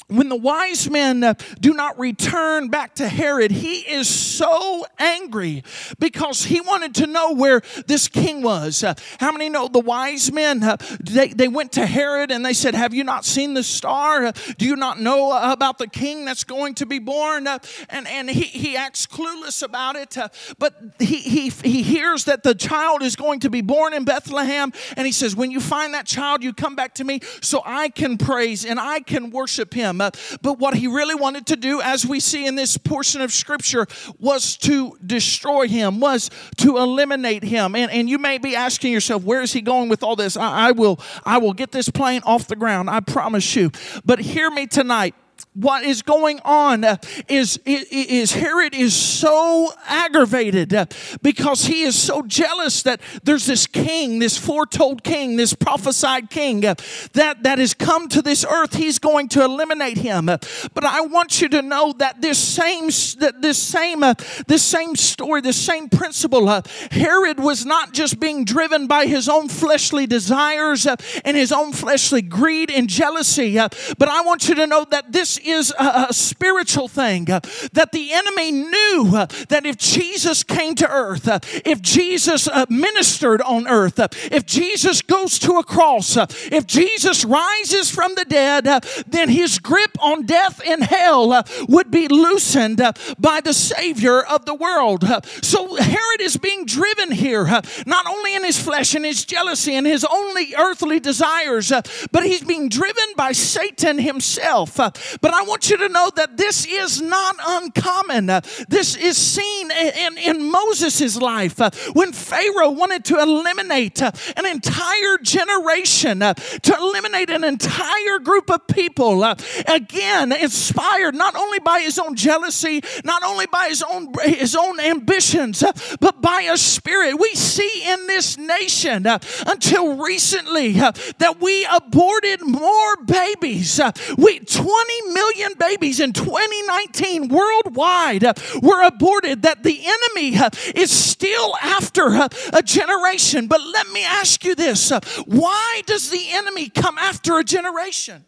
when 0.07 0.29
the 0.29 0.36
wise 0.36 0.89
men 0.89 1.24
uh, 1.24 1.33
do 1.60 1.74
not 1.74 1.98
return 1.98 2.69
back 2.69 2.95
to 2.95 3.07
Herod, 3.07 3.51
he 3.51 3.77
is 3.79 4.07
so 4.07 4.86
angry 5.00 5.63
because 6.00 6.45
he 6.45 6.62
wanted 6.62 6.95
to 6.95 7.07
know 7.07 7.33
where 7.33 7.62
this 7.88 8.07
king 8.07 8.41
was. 8.41 8.83
Uh, 8.83 8.93
how 9.19 9.31
many 9.31 9.50
know 9.50 9.67
the 9.67 9.79
wise 9.79 10.31
men? 10.31 10.63
Uh, 10.63 10.77
they, 11.00 11.29
they 11.29 11.48
went 11.48 11.72
to 11.74 11.86
Herod 11.86 12.31
and 12.31 12.45
they 12.45 12.53
said, 12.53 12.75
Have 12.75 12.93
you 12.93 13.03
not 13.03 13.25
seen 13.25 13.53
the 13.53 13.63
star? 13.63 14.31
Do 14.57 14.65
you 14.65 14.75
not 14.75 15.00
know 15.00 15.31
about 15.51 15.77
the 15.77 15.88
king 15.88 16.25
that's 16.25 16.43
going 16.43 16.75
to 16.75 16.86
be 16.86 17.00
born? 17.00 17.48
And 17.89 18.07
and 18.07 18.29
he, 18.29 18.43
he 18.43 18.77
acts 18.77 19.07
clueless 19.07 19.63
about 19.63 19.95
it. 19.95 20.17
But 20.60 20.75
he, 21.00 21.17
he, 21.17 21.50
he 21.50 21.83
hears 21.83 22.25
that 22.25 22.43
the 22.43 22.55
child 22.55 23.01
is 23.01 23.15
going 23.15 23.41
to 23.41 23.50
be 23.50 23.62
born 23.62 23.93
in 23.93 24.03
Bethlehem. 24.05 24.72
And 24.95 25.05
he 25.05 25.12
says, 25.12 25.36
When 25.36 25.51
you 25.51 25.60
find 25.60 25.93
that 25.93 26.05
child, 26.05 26.43
you 26.43 26.53
come 26.53 26.75
back 26.75 26.95
to 26.95 27.03
me 27.03 27.22
so 27.41 27.62
I 27.65 27.89
can 27.89 28.17
praise 28.17 28.65
and 28.65 28.79
I 28.79 29.00
can 29.00 29.29
worship 29.29 29.74
him. 29.74 29.92
But 29.97 30.59
what 30.59 30.75
he 30.75 30.88
really 30.88 31.15
wanted 31.15 31.45
to 31.47 31.55
do, 31.55 31.81
as 31.81 32.05
we 32.05 32.19
see 32.19 32.45
in 32.45 32.55
this 32.55 32.77
portion 32.77 33.21
of 33.21 33.31
scripture, 33.31 33.88
was 34.19 34.57
to 34.57 34.97
destroy 35.05 35.67
him, 35.67 36.00
was 36.00 36.29
to 36.57 36.77
eliminate 36.77 37.43
him. 37.43 37.75
And, 37.75 37.91
and 37.91 38.09
you 38.09 38.17
may 38.17 38.38
be 38.38 38.55
asking 38.55 38.91
yourself, 38.91 39.23
where 39.23 39.41
is 39.41 39.53
he 39.53 39.62
going 39.62 39.89
with 39.89 40.03
all 40.03 40.15
this? 40.15 40.38
I, 40.38 40.69
I 40.69 40.71
will, 40.71 41.00
I 41.25 41.38
will 41.38 41.53
get 41.53 41.71
this 41.71 41.89
plane 41.89 42.21
off 42.25 42.47
the 42.47 42.55
ground, 42.55 42.89
I 42.89 43.00
promise 43.00 43.55
you. 43.55 43.71
But 44.05 44.19
hear 44.19 44.50
me 44.50 44.67
tonight 44.67 45.15
what 45.53 45.83
is 45.83 46.01
going 46.01 46.39
on 46.43 46.86
is, 47.27 47.60
is 47.65 48.33
Herod 48.33 48.74
is 48.74 48.95
so 48.95 49.72
aggravated 49.88 50.74
because 51.22 51.65
he 51.65 51.83
is 51.83 52.00
so 52.00 52.24
jealous 52.24 52.83
that 52.83 53.01
there's 53.24 53.45
this 53.45 53.67
king, 53.67 54.19
this 54.19 54.38
foretold 54.38 55.03
king, 55.03 55.36
this 55.36 55.53
prophesied 55.53 56.29
king 56.29 56.62
that, 56.62 56.81
that 57.13 57.60
has 57.60 57.74
come 57.74 58.07
to 58.10 58.22
this 58.22 58.45
earth. 58.45 58.75
He's 58.75 59.00
going 59.00 59.29
to 59.29 59.43
eliminate 59.43 59.98
him. 59.98 60.25
But 60.25 60.83
I 60.83 61.01
want 61.01 61.41
you 61.41 61.50
to 61.50 61.62
know 61.62 61.93
that 62.00 62.22
this 62.22 62.38
same 62.38 62.86
that 63.19 63.36
this 63.41 63.62
same 63.62 64.01
this 64.48 64.63
same 64.63 64.95
story, 64.95 65.41
this 65.41 65.62
same 65.62 65.89
principle, 65.89 66.48
Herod 66.91 67.39
was 67.39 67.65
not 67.65 67.93
just 67.93 68.19
being 68.19 68.45
driven 68.45 68.88
by 68.88 69.05
his 69.05 69.29
own 69.29 69.50
fleshly 69.50 70.07
desires 70.07 70.86
and 70.86 71.38
his 71.38 71.51
own 71.51 71.74
fleshly 71.74 72.22
greed 72.22 72.72
and 72.72 72.89
jealousy, 72.89 73.55
but 73.55 74.07
I 74.07 74.22
want 74.22 74.50
you 74.50 74.55
to 74.55 74.67
know 74.67 74.86
that 74.89 75.12
this 75.12 75.39
is 75.45 75.73
a, 75.79 76.07
a 76.09 76.13
spiritual 76.13 76.88
thing. 76.88 77.29
Uh, 77.29 77.39
that 77.73 77.91
the 77.91 78.13
enemy 78.13 78.51
knew 78.51 79.12
uh, 79.13 79.25
that 79.50 79.65
if 79.65 79.77
Jesus 79.77 80.43
came 80.43 80.75
to 80.75 80.89
earth, 80.89 81.27
uh, 81.27 81.39
if 81.65 81.81
Jesus 81.81 82.47
uh, 82.47 82.65
ministered 82.69 83.41
on 83.41 83.67
earth, 83.67 84.00
uh, 84.00 84.07
if 84.31 84.45
Jesus 84.45 85.01
goes 85.01 85.39
to 85.39 85.53
a 85.53 85.63
cross, 85.63 86.17
uh, 86.17 86.25
if 86.51 86.65
Jesus 86.67 87.25
rises 87.25 87.89
from 87.89 88.15
the 88.15 88.25
dead, 88.25 88.65
then 89.07 89.29
his 89.29 89.59
grip 89.59 89.91
on 90.00 90.25
death 90.25 90.62
and 90.65 90.83
hell 90.83 91.43
would 91.67 91.91
be 91.91 92.07
loosened 92.07 92.81
by 93.19 93.41
the 93.41 93.53
Savior 93.53 94.21
of 94.23 94.45
the 94.45 94.53
world. 94.53 95.03
So 95.41 95.75
Herod 95.75 96.21
is 96.21 96.38
being 96.38 96.65
driven 96.65 97.12
here, 97.12 97.45
not 97.85 98.07
only 98.07 98.35
in 98.35 98.43
his 98.43 98.59
flesh 98.59 98.95
and 98.95 99.05
his 99.05 99.25
jealousy 99.25 99.75
and 99.75 99.88
his 99.88 100.05
only 100.05 100.55
earthly 100.55 101.00
desires, 101.00 101.71
but 102.12 102.23
he's 102.23 102.43
being 102.43 102.69
driven 102.69 103.05
by 103.15 103.31
Satan 103.31 104.00
himself. 104.00 104.75
But 104.75 105.32
I 105.33 105.43
want 105.43 105.69
you 105.69 105.77
to 105.77 105.89
know 105.89 106.11
that 106.15 106.37
this 106.37 106.65
is 106.65 107.01
not 107.01 107.35
uncommon. 107.45 108.29
Uh, 108.29 108.41
this 108.69 108.95
is 108.95 109.17
seen 109.17 109.71
in, 109.71 110.17
in 110.17 110.51
Moses' 110.51 111.17
life 111.17 111.59
uh, 111.59 111.71
when 111.93 112.13
Pharaoh 112.13 112.69
wanted 112.69 113.03
to 113.05 113.19
eliminate 113.19 114.01
uh, 114.01 114.11
an 114.37 114.45
entire 114.45 115.17
generation, 115.21 116.19
to 116.19 116.75
eliminate 116.79 117.29
an 117.29 117.43
entire 117.43 118.19
group 118.19 118.51
of 118.51 118.67
people. 118.67 119.23
Again, 119.67 120.31
inspired 120.31 121.15
not 121.15 121.35
only 121.35 121.59
by 121.59 121.79
his 121.79 121.97
own 121.97 122.15
jealousy, 122.15 122.81
not 123.03 123.23
only 123.23 123.47
by 123.47 123.67
his 123.69 123.83
own 123.83 124.13
his 124.23 124.55
own 124.55 124.79
ambitions, 124.79 125.63
but 125.99 126.21
by 126.21 126.41
a 126.41 126.57
spirit. 126.57 127.19
We 127.19 127.33
see 127.35 127.83
in 127.87 128.07
this 128.07 128.37
nation 128.37 129.07
until 129.07 129.97
recently 129.97 130.73
that 130.73 131.37
we 131.39 131.67
aborted 131.71 132.41
more 132.45 132.97
babies. 133.05 133.79
We 134.17 134.39
20 134.39 135.01
million 135.13 135.23
million 135.24 135.53
babies 135.58 136.00
in 136.00 136.13
2019 136.13 137.30
worldwide 137.30 138.24
uh, 138.24 138.34
were 138.62 138.82
aborted, 138.86 139.44
that 139.44 139.63
the 139.63 139.80
enemy 139.86 140.38
uh, 140.38 140.50
is 140.75 140.92
still 140.92 141.56
after 141.62 142.08
uh, 142.08 142.27
a 142.53 142.62
generation. 142.62 143.48
But 143.48 143.62
let 143.62 143.88
me 143.89 144.03
ask 144.03 144.44
you 144.44 144.56
this 144.56 144.92
why 145.25 145.82
does 145.86 146.10
the 146.10 146.25
enemy 146.32 146.70
come 146.70 146.98
after 146.98 147.38
a 147.38 147.44
generation? 147.44 148.25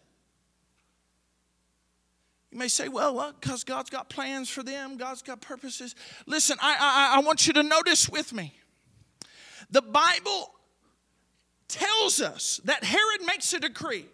You 2.51 2.59
may 2.59 2.69
say, 2.69 2.87
well, 2.87 3.33
because 3.39 3.65
God's 3.65 3.89
got 3.89 4.09
plans 4.09 4.49
for 4.49 4.63
them, 4.63 4.95
God's 4.95 5.21
got 5.21 5.41
purposes. 5.41 5.93
Listen, 6.25 6.57
I, 6.61 6.77
I, 6.79 7.17
I 7.17 7.19
want 7.19 7.47
you 7.47 7.53
to 7.53 7.63
notice 7.63 8.07
with 8.07 8.31
me. 8.31 8.53
The 9.69 9.81
Bible 9.81 10.53
tells 11.67 12.21
us 12.21 12.61
that 12.63 12.83
Herod 12.83 13.25
makes 13.25 13.51
a 13.51 13.59
decree 13.59 14.05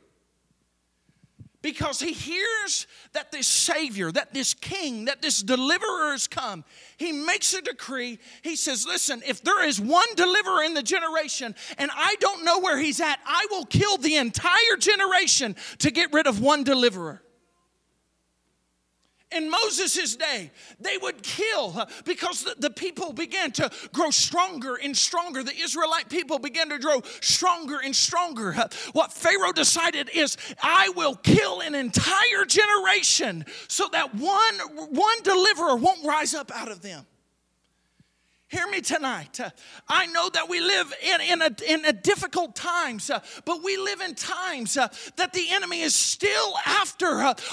because 1.61 1.99
he 1.99 2.13
hears 2.13 2.87
that 3.13 3.31
this 3.31 3.47
Savior, 3.47 4.11
that 4.11 4.33
this 4.33 4.53
King, 4.53 5.05
that 5.05 5.21
this 5.21 5.41
deliverer 5.41 6.11
has 6.11 6.27
come. 6.27 6.63
He 6.97 7.11
makes 7.11 7.53
a 7.53 7.61
decree. 7.61 8.19
He 8.41 8.55
says, 8.55 8.85
Listen, 8.85 9.21
if 9.25 9.43
there 9.43 9.63
is 9.65 9.79
one 9.79 10.07
deliverer 10.15 10.63
in 10.63 10.73
the 10.73 10.83
generation 10.83 11.55
and 11.77 11.91
I 11.93 12.15
don't 12.19 12.43
know 12.43 12.59
where 12.59 12.79
he's 12.79 12.99
at, 12.99 13.19
I 13.25 13.47
will 13.51 13.65
kill 13.65 13.97
the 13.97 14.15
entire 14.17 14.77
generation 14.79 15.55
to 15.79 15.91
get 15.91 16.11
rid 16.13 16.27
of 16.27 16.41
one 16.41 16.63
deliverer 16.63 17.21
in 19.35 19.49
Moses' 19.49 20.15
day, 20.15 20.51
they 20.79 20.97
would 20.97 21.23
kill 21.23 21.87
because 22.05 22.43
the, 22.43 22.55
the, 22.57 22.69
people 22.69 23.13
began 23.13 23.51
to 23.51 23.69
grow 23.93 24.09
stronger 24.09 24.75
and 24.75 24.95
stronger. 24.95 25.43
The 25.43 25.55
Israelite 25.55 26.09
people 26.09 26.39
began 26.39 26.69
to 26.69 26.79
grow 26.79 27.01
stronger 27.21 27.79
and 27.83 27.95
stronger. 27.95 28.53
What 28.93 29.13
Pharaoh 29.13 29.51
decided 29.51 30.09
is, 30.13 30.37
I 30.61 30.89
will 30.95 31.15
kill 31.15 31.61
an 31.61 31.75
entire 31.75 32.45
generation 32.45 33.45
so 33.67 33.87
that 33.91 34.15
one, 34.15 34.59
one 34.89 35.21
deliverer 35.23 35.75
won't 35.75 36.05
rise 36.05 36.33
up 36.33 36.51
out 36.53 36.71
of 36.71 36.81
them. 36.81 37.05
Hear 38.51 38.67
me 38.67 38.81
tonight. 38.81 39.39
Uh, 39.39 39.49
I 39.87 40.07
know 40.07 40.29
that 40.29 40.49
we 40.49 40.59
live 40.59 40.93
in, 41.01 41.21
in, 41.21 41.41
a, 41.41 41.51
in 41.69 41.85
a 41.85 41.93
difficult 41.93 42.53
times, 42.53 43.09
uh, 43.09 43.21
but 43.45 43.63
we 43.63 43.77
live 43.77 44.01
in 44.01 44.13
times 44.13 44.75
uh, 44.75 44.89
that 45.15 45.31
the 45.31 45.45
enemy 45.51 45.79
is 45.79 45.95
still 45.95 46.57
after 46.65 47.07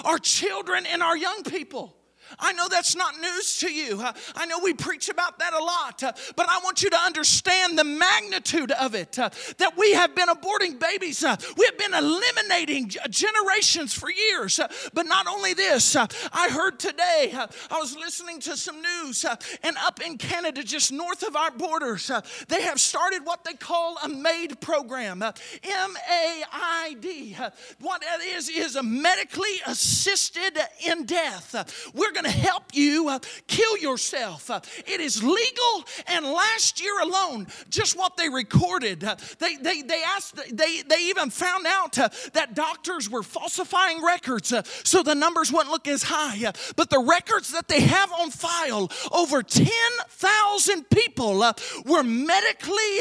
our 0.05 0.19
children 0.19 0.87
and 0.87 1.01
our 1.01 1.17
young 1.17 1.45
people. 1.45 1.98
I 2.39 2.53
know 2.53 2.69
that's 2.69 2.97
not 2.97 3.19
news 3.21 3.59
to 3.59 3.73
you. 3.73 4.01
Uh, 4.01 4.13
I 4.35 4.47
know 4.47 4.59
we 4.59 4.75
preach 4.75 5.09
about 5.09 5.39
that 5.39 5.53
a 5.53 5.63
lot, 5.63 6.03
uh, 6.03 6.13
but 6.37 6.47
I 6.49 6.61
want 6.65 6.83
you 6.83 6.91
to 6.91 6.99
understand 6.99 7.79
the 7.79 7.85
magnitude 7.85 8.73
of 8.73 8.95
it. 8.95 9.19
Uh, 9.19 9.31
that 9.59 9.77
we 9.77 9.93
have 9.93 10.15
been 10.15 10.29
aborting 10.29 10.79
babies, 10.79 11.25
uh, 11.25 11.37
we 11.57 11.65
have 11.67 11.79
been 11.79 11.95
eliminating 11.95 12.91
generations 13.11 13.95
for 13.95 14.11
years. 14.11 14.59
Uh, 14.59 14.69
but 14.93 15.07
not 15.07 15.27
only 15.27 15.55
this, 15.55 15.97
uh, 15.97 16.07
I 16.33 16.49
heard 16.51 16.79
today, 16.79 17.33
I 17.35 17.79
was 17.79 17.97
listening 17.97 18.41
to 18.41 18.57
some 18.57 18.81
news, 18.83 19.25
and 19.63 19.77
up 19.79 20.01
in 20.01 20.19
Canada, 20.19 20.63
just 20.63 20.93
north 20.93 21.23
of 21.23 21.37
our 21.37 21.51
borders, 21.51 22.11
they 22.49 22.63
have 22.63 22.81
started 22.81 23.25
what 23.25 23.45
they 23.45 23.55
call 23.55 23.97
a 24.03 24.09
MAID 24.09 24.61
program. 24.61 25.23
M 25.23 25.97
A 26.11 26.43
I 26.53 26.97
D. 27.01 27.37
What 27.81 28.03
that 28.03 28.21
is, 28.21 28.49
is 28.49 28.77
a 28.77 28.83
medically 28.83 29.61
assisted 29.67 30.59
in 30.87 31.05
death. 31.05 31.91
We're 31.95 32.13
going 32.23 32.33
to 32.33 32.41
help 32.41 32.75
you 32.75 33.09
uh, 33.09 33.19
kill 33.47 33.77
yourself. 33.79 34.51
Uh, 34.51 34.61
it 34.87 35.01
is 35.01 35.23
legal, 35.23 35.85
and 36.09 36.27
last 36.27 36.83
year 36.83 37.01
alone, 37.01 37.47
just 37.71 37.97
what 37.97 38.17
they 38.17 38.29
recorded, 38.29 39.05
uh, 39.05 39.15
they, 39.39 39.57
they, 39.57 39.83
they 39.83 40.03
asked, 40.03 40.37
they, 40.51 40.83
they 40.83 41.09
even 41.09 41.31
found 41.31 41.67
out 41.67 41.97
uh, 41.97 42.09
that 42.33 42.55
doctors 42.55 43.09
were 43.09 43.23
falsifying 43.23 44.03
records 44.03 44.53
uh, 44.53 44.63
so 44.83 45.03
the 45.03 45.15
numbers 45.15 45.53
wouldn't 45.53 45.71
look 45.71 45.87
as 45.87 46.03
high. 46.03 46.45
Uh, 46.45 46.53
but 46.75 46.91
the 46.91 46.99
records 46.99 47.53
that 47.53 47.69
they 47.69 47.81
have 47.81 48.11
on 48.13 48.31
file, 48.31 48.91
over 49.13 49.43
10,000 49.43 50.91
people 50.91 51.45
were 51.85 52.03
medically 52.03 52.99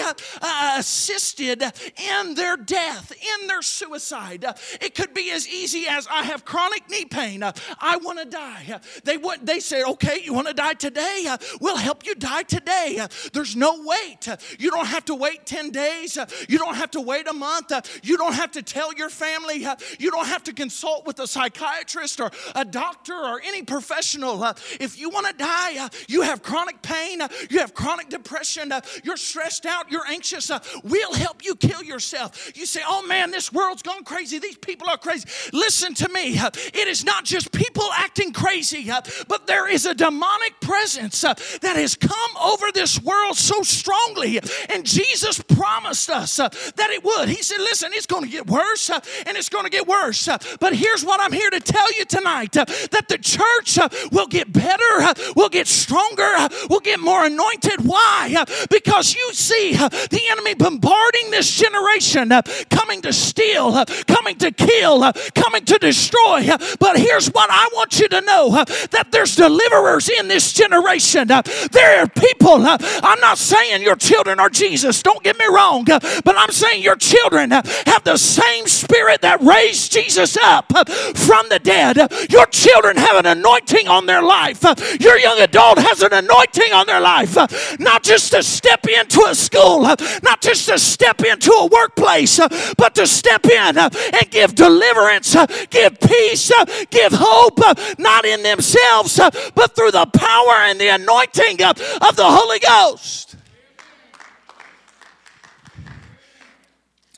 assisted 0.78 1.64
in 1.64 2.36
their 2.36 2.56
death, 2.56 3.12
in 3.12 3.48
their 3.48 3.62
suicide. 3.64 4.46
it 4.80 4.94
could 4.94 5.14
be 5.14 5.32
as 5.32 5.48
easy 5.48 5.88
as 5.88 6.08
I 6.08 6.24
have 6.24 6.46
chronic 6.46 6.90
knee 6.90 7.06
pain, 7.06 7.42
I 7.44 7.98
want 7.98 8.20
to 8.20 8.26
die 8.26 8.80
they 9.08 9.18
went, 9.18 9.46
they 9.46 9.60
said, 9.60 9.86
okay, 9.86 10.20
you 10.24 10.34
want 10.34 10.48
to 10.48 10.54
die 10.54 10.74
today? 10.74 11.26
Uh, 11.28 11.38
we'll 11.62 11.78
help 11.78 12.06
you 12.06 12.14
die 12.14 12.44
today. 12.44 12.98
Uh, 13.02 13.08
there's 13.34 13.56
no 13.56 13.82
wait. 13.84 14.28
Uh, 14.28 14.38
you 14.60 14.70
don't 14.70 14.86
have 14.86 15.06
to 15.06 15.16
wait 15.16 15.46
10 15.46 15.72
days. 15.72 16.18
Uh, 16.18 16.26
you 16.48 16.58
don't 16.58 16.76
have 16.76 16.92
to 16.92 17.02
wait 17.02 17.28
a 17.28 17.34
month. 17.34 17.72
Uh, 17.72 17.82
you 18.04 18.18
don't 18.18 18.34
have 18.34 18.52
to 18.52 18.62
tell 18.62 18.94
your 18.94 19.10
family. 19.10 19.66
Uh, 19.66 19.76
you 20.00 20.12
don't 20.12 20.28
have 20.28 20.44
to 20.44 20.54
consult 20.54 21.08
with 21.08 21.20
a 21.20 21.28
psychiatrist 21.28 22.20
or 22.20 22.30
a 22.56 22.66
doctor 22.66 23.14
or 23.14 23.42
any 23.44 23.64
professional. 23.64 24.44
if 24.80 25.00
you 25.00 25.10
want 25.10 25.26
to 25.28 25.34
die, 25.34 25.90
you 26.08 26.22
have 26.22 26.44
chronic 26.44 26.82
pain, 26.82 27.22
you 27.50 27.60
have 27.60 27.74
chronic 27.74 28.10
depression, 28.10 28.72
you're 29.04 29.18
stressed 29.18 29.66
out, 29.66 29.92
you're 29.92 30.06
anxious, 30.08 30.52
we'll 30.84 31.14
help 31.14 31.44
you 31.46 31.56
kill 31.56 31.84
yourself. 31.84 32.52
You 32.56 32.66
say, 32.66 32.82
oh 32.86 33.06
man, 33.08 33.32
this 33.32 33.54
world's 33.54 33.82
gone 33.82 34.04
crazy. 34.04 34.40
These 34.40 34.58
people 34.58 34.90
are 34.90 34.98
crazy. 34.98 35.28
Listen 35.54 35.94
to 35.96 36.10
me. 36.10 36.38
It 36.38 36.88
is 36.88 37.06
not 37.06 37.24
just 37.24 37.52
people 37.52 37.88
acting 37.94 38.34
crazy, 38.34 38.90
but 39.27 39.48
there 39.48 39.68
is 39.68 39.86
a 39.86 39.94
demonic 39.94 40.60
presence 40.62 41.24
uh, 41.24 41.34
that 41.62 41.75
has 41.75 41.96
come 41.96 42.38
over 42.42 42.72
this 42.74 43.01
world 43.01 43.36
so 43.36 43.62
strongly. 43.62 44.39
And 44.70 44.86
Jesus 44.86 45.42
promised 45.42 46.10
us 46.10 46.39
uh, 46.39 46.50
that 46.75 46.89
it 46.89 47.04
would. 47.04 47.30
He 47.30 47.42
said, 47.42 47.60
listen, 47.60 47.92
it's 47.94 48.06
going 48.06 48.24
to 48.24 48.30
get 48.30 48.48
worse 48.48 48.89
uh, 48.89 49.00
and 49.25 49.38
it's 49.38 49.50
going 49.50 49.66
to 49.66 49.70
get 49.70 49.88
worse. 49.88 50.27
But 50.60 50.75
here's 50.75 51.04
what 51.04 51.20
I'm 51.22 51.32
here 51.32 51.50
to 51.50 51.60
tell 51.60 51.92
you 51.94 52.06
tonight 52.06 52.54
that 52.54 53.06
the 53.08 53.18
church 53.18 53.77
will 54.12 54.27
get 54.27 54.51
better, 54.51 55.13
will 55.36 55.50
get 55.50 55.68
stronger, 55.68 56.50
will 56.70 56.80
get 56.80 57.00
more 57.00 57.25
anointed. 57.25 57.86
Why? 57.86 58.46
Because 58.70 59.16
you 59.16 59.34
see 59.34 59.74
the 59.74 60.22
enemy 60.32 60.56
bombarding 60.56 61.32
this 61.32 61.54
generation, 61.54 62.32
coming 62.70 63.01
to 63.01 63.13
steal, 63.13 63.86
coming 64.08 64.38
to 64.38 64.51
kill, 64.51 65.12
coming 65.36 65.66
to 65.66 65.77
destroy. 65.77 66.48
But 66.80 66.98
here's 66.98 67.27
what 67.27 67.50
I 67.51 67.70
want 67.74 68.00
you 68.00 68.08
to 68.10 68.22
know 68.22 68.63
that 68.91 69.12
there's 69.12 69.36
deliverers 69.36 70.10
in 70.10 70.27
this 70.27 70.53
generation. 70.53 71.29
Uh, 71.29 71.41
there 71.72 72.01
are 72.01 72.08
people, 72.08 72.65
uh, 72.65 72.77
I'm 73.03 73.20
not 73.20 73.38
saying 73.38 73.82
your 73.82 73.96
children 73.96 74.39
are 74.39 74.50
Jesus, 74.50 75.01
don't 75.03 75.24
get 75.24 75.38
me 75.38 75.46
wrong, 75.46 75.89
uh, 75.89 76.00
but 76.24 76.36
I'm 76.38 76.51
saying 76.51 76.84
your 76.84 76.96
children 76.96 77.51
have 77.51 78.03
the 78.03 78.17
same 78.17 78.67
spirit 78.67 79.22
that 79.22 79.41
raised 79.41 79.91
Jesus 79.91 80.38
up 80.44 80.67
from 80.88 81.50
the 81.50 81.60
dead. 81.62 81.98
Your 82.29 82.46
children 82.48 82.98
have 82.98 83.17
an 83.17 83.25
anointing 83.25 83.88
on 83.88 84.06
their 84.06 84.22
life. 84.22 84.63
Your 85.00 85.17
young 85.17 85.39
adult 85.39 85.79
has 85.79 86.01
an 86.01 86.13
anointing 86.13 86.74
on 86.74 86.86
their 86.88 87.01
life. 87.01 87.36
Not 87.79 88.03
just 88.03 88.32
to 88.32 88.44
step 88.44 88.86
into 88.88 89.25
a 89.27 89.36
school, 89.36 89.82
not 89.82 90.41
just 90.41 90.67
to 90.70 90.77
step 90.79 91.24
into 91.24 91.51
a 91.51 91.67
workplace, 91.67 92.39
but 92.77 92.96
to 92.96 93.08
step 93.08 93.46
in 93.46 93.77
and 93.77 94.32
give 94.32 94.56
deliverance, 94.56 95.36
give 95.70 96.00
peace, 96.00 96.51
give 96.89 97.12
hope, 97.13 97.60
not 97.98 98.25
in 98.25 98.44
themselves, 98.44 98.77
Uh, 99.20 99.32
but 99.56 99.76
through 99.76 99.92
the 99.92 100.06
power 100.06 100.54
and 100.62 100.80
the 100.80 100.90
anointing 100.90 101.62
uh, 101.62 101.74
of 102.08 102.16
the 102.16 102.26
Holy 102.26 102.60
Ghost. 102.60 103.36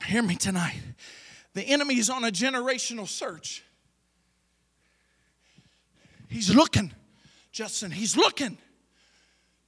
Hear 0.05 0.23
me 0.23 0.35
tonight. 0.35 0.81
The 1.53 1.63
enemy 1.63 1.97
is 1.97 2.09
on 2.09 2.23
a 2.23 2.31
generational 2.31 3.07
search. 3.07 3.63
He's 6.29 6.53
looking, 6.53 6.91
Justin, 7.51 7.91
he's 7.91 8.15
looking. 8.15 8.57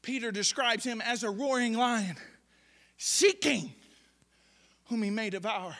Peter 0.02 0.32
describes 0.32 0.84
him 0.84 1.02
as 1.02 1.24
a 1.24 1.30
roaring 1.30 1.74
lion, 1.74 2.16
seeking 2.98 3.74
whom 4.86 5.04
he 5.04 5.10
may 5.10 5.30
devour. 5.30 5.76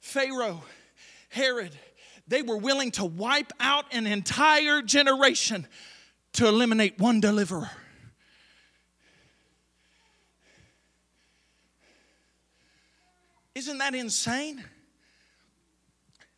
Pharaoh, 0.00 0.62
Herod, 1.28 1.78
they 2.30 2.42
were 2.42 2.56
willing 2.56 2.92
to 2.92 3.04
wipe 3.04 3.52
out 3.58 3.86
an 3.92 4.06
entire 4.06 4.82
generation 4.82 5.66
to 6.34 6.46
eliminate 6.46 6.96
one 6.96 7.20
deliverer. 7.20 7.68
Isn't 13.56 13.78
that 13.78 13.96
insane? 13.96 14.64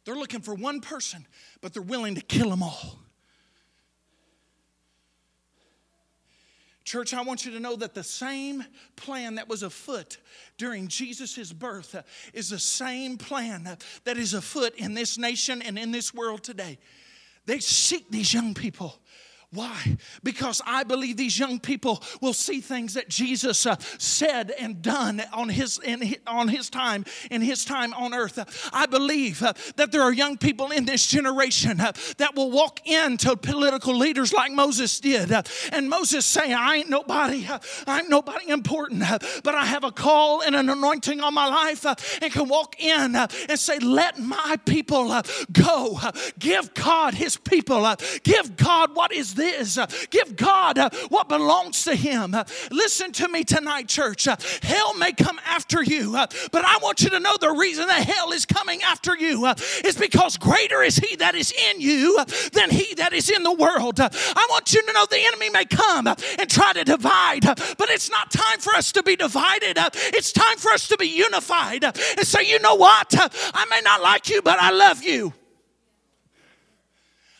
They're 0.07 0.17
looking 0.17 0.41
for 0.41 0.55
one 0.55 0.81
person, 0.81 1.27
but 1.61 1.75
they're 1.75 1.83
willing 1.83 2.15
to 2.15 2.23
kill 2.23 2.49
them 2.49 2.63
all. 2.63 3.02
Church, 6.93 7.15
I 7.15 7.23
want 7.23 7.47
you 7.47 7.53
to 7.53 7.59
know 7.59 7.75
that 7.77 7.95
the 7.95 8.05
same 8.05 8.63
plan 8.97 9.37
that 9.37 9.49
was 9.49 9.63
afoot 9.63 10.19
during 10.59 10.89
Jesus' 10.89 11.51
birth 11.51 11.95
uh, 11.95 12.03
is 12.35 12.51
the 12.51 12.59
same 12.59 13.17
plan 13.17 13.79
that 14.05 14.19
is 14.19 14.35
afoot 14.35 14.75
in 14.77 14.93
this 14.93 15.17
nation 15.17 15.63
and 15.63 15.79
in 15.79 15.91
this 15.91 16.13
world 16.13 16.43
today. 16.43 16.79
They 17.47 17.61
seek 17.61 18.11
these 18.11 18.35
young 18.35 18.53
people 18.53 19.01
why? 19.53 19.99
Because 20.23 20.63
I 20.65 20.83
believe 20.83 21.19
these 21.19 21.39
young 21.39 21.61
people 21.61 22.03
will 22.23 22.33
see 22.33 22.63
things 22.63 22.95
that 22.95 23.11
Jesus 23.11 23.67
uh, 23.67 23.77
said 23.99 24.51
and 24.59 24.81
done 24.81 25.23
on 25.31 25.51
his, 25.51 25.79
in, 25.85 26.15
on 26.27 26.49
his 26.49 26.71
time, 26.71 27.05
in 27.31 27.43
his 27.43 27.63
time 27.67 27.93
on 27.93 28.15
earth. 28.15 28.71
I 28.73 28.87
believe 28.87 29.43
uh, 29.43 29.53
that 29.77 29.93
there 29.93 30.01
are 30.01 30.13
young 30.13 30.39
people 30.39 30.71
in 30.71 30.87
this 30.87 31.07
generation 31.07 31.83
uh, 31.83 31.93
that 32.17 32.35
will 32.35 32.51
walk 32.51 32.87
into 32.89 33.37
political 33.37 33.95
leaders 33.95 34.33
like 34.33 34.53
Moses 34.53 34.99
did. 35.01 35.31
Uh, 35.31 35.43
and 35.71 35.91
Moses 35.91 36.25
saying, 36.25 36.55
I 36.55 36.77
ain't 36.77 36.89
nobody, 36.89 37.47
uh, 37.47 37.59
I 37.87 38.01
ain't 38.01 38.09
nobody 38.09 38.49
important, 38.49 39.03
uh, 39.03 39.19
but 39.45 39.55
I 39.55 39.67
have 39.67 39.85
a 39.85 39.93
call 39.93 40.41
and 40.41 40.57
an 40.57 40.71
anointing 40.71 41.21
on 41.21 41.35
my 41.35 41.49
life 41.49 41.85
and 41.85 42.33
can 42.33 42.49
walk 42.49 42.83
in 42.83 43.15
and 43.17 43.59
say, 43.59 43.79
Let 43.81 44.19
my 44.19 44.57
people 44.65 45.15
go. 45.53 46.01
Give 46.39 46.73
God 46.73 47.13
his 47.13 47.37
people. 47.37 47.95
Give 48.23 48.57
God 48.57 48.95
what 48.95 49.13
is 49.13 49.42
is. 49.43 49.79
Give 50.11 50.37
God 50.37 50.79
uh, 50.79 50.91
what 51.09 51.29
belongs 51.29 51.85
to 51.85 51.95
Him. 51.95 52.35
Listen 52.71 53.13
to 53.13 53.29
me 53.29 53.45
tonight, 53.45 53.89
church. 53.89 54.27
Hell 54.63 54.95
may 54.95 55.13
come 55.13 55.41
after 55.47 55.83
you, 55.83 56.17
uh, 56.17 56.27
but 56.51 56.65
I 56.65 56.79
want 56.83 57.03
you 57.03 57.11
to 57.11 57.21
know 57.21 57.37
the 57.41 57.53
reason 57.53 57.87
that 57.89 58.07
hell 58.07 58.33
is 58.33 58.47
coming 58.47 58.83
after 58.83 59.17
you 59.17 59.47
uh, 59.47 59.55
is 59.85 59.97
because 59.97 60.37
greater 60.39 60.83
is 60.83 60.97
He 60.97 61.17
that 61.17 61.35
is 61.35 61.53
in 61.71 61.81
you 61.81 62.17
uh, 62.19 62.25
than 62.53 62.71
He 62.71 62.95
that 62.95 63.13
is 63.13 63.31
in 63.31 63.43
the 63.43 63.53
world. 63.53 64.01
I 64.01 64.47
want 64.51 64.73
you 64.73 64.83
to 64.83 64.93
know 64.93 65.07
the 65.11 65.25
enemy 65.25 65.51
may 65.51 65.65
come 65.65 66.07
and 66.07 66.49
try 66.49 66.73
to 66.73 66.85
divide, 66.85 67.45
but 67.45 67.91
it's 67.91 68.11
not 68.11 68.31
time 68.31 68.59
for 68.61 68.75
us 68.75 68.93
to 68.93 69.03
be 69.03 69.17
divided. 69.17 69.79
It's 69.95 70.33
time 70.33 70.57
for 70.59 70.71
us 70.71 70.89
to 70.89 70.97
be 70.97 71.07
unified 71.07 71.85
and 71.85 72.27
say, 72.27 72.45
you 72.45 72.59
know 72.61 72.77
what? 72.77 73.15
I 73.15 73.67
may 73.71 73.81
not 73.83 74.03
like 74.03 74.29
you, 74.29 74.43
but 74.43 74.59
I 74.59 74.71
love 74.71 75.03
you. 75.03 75.33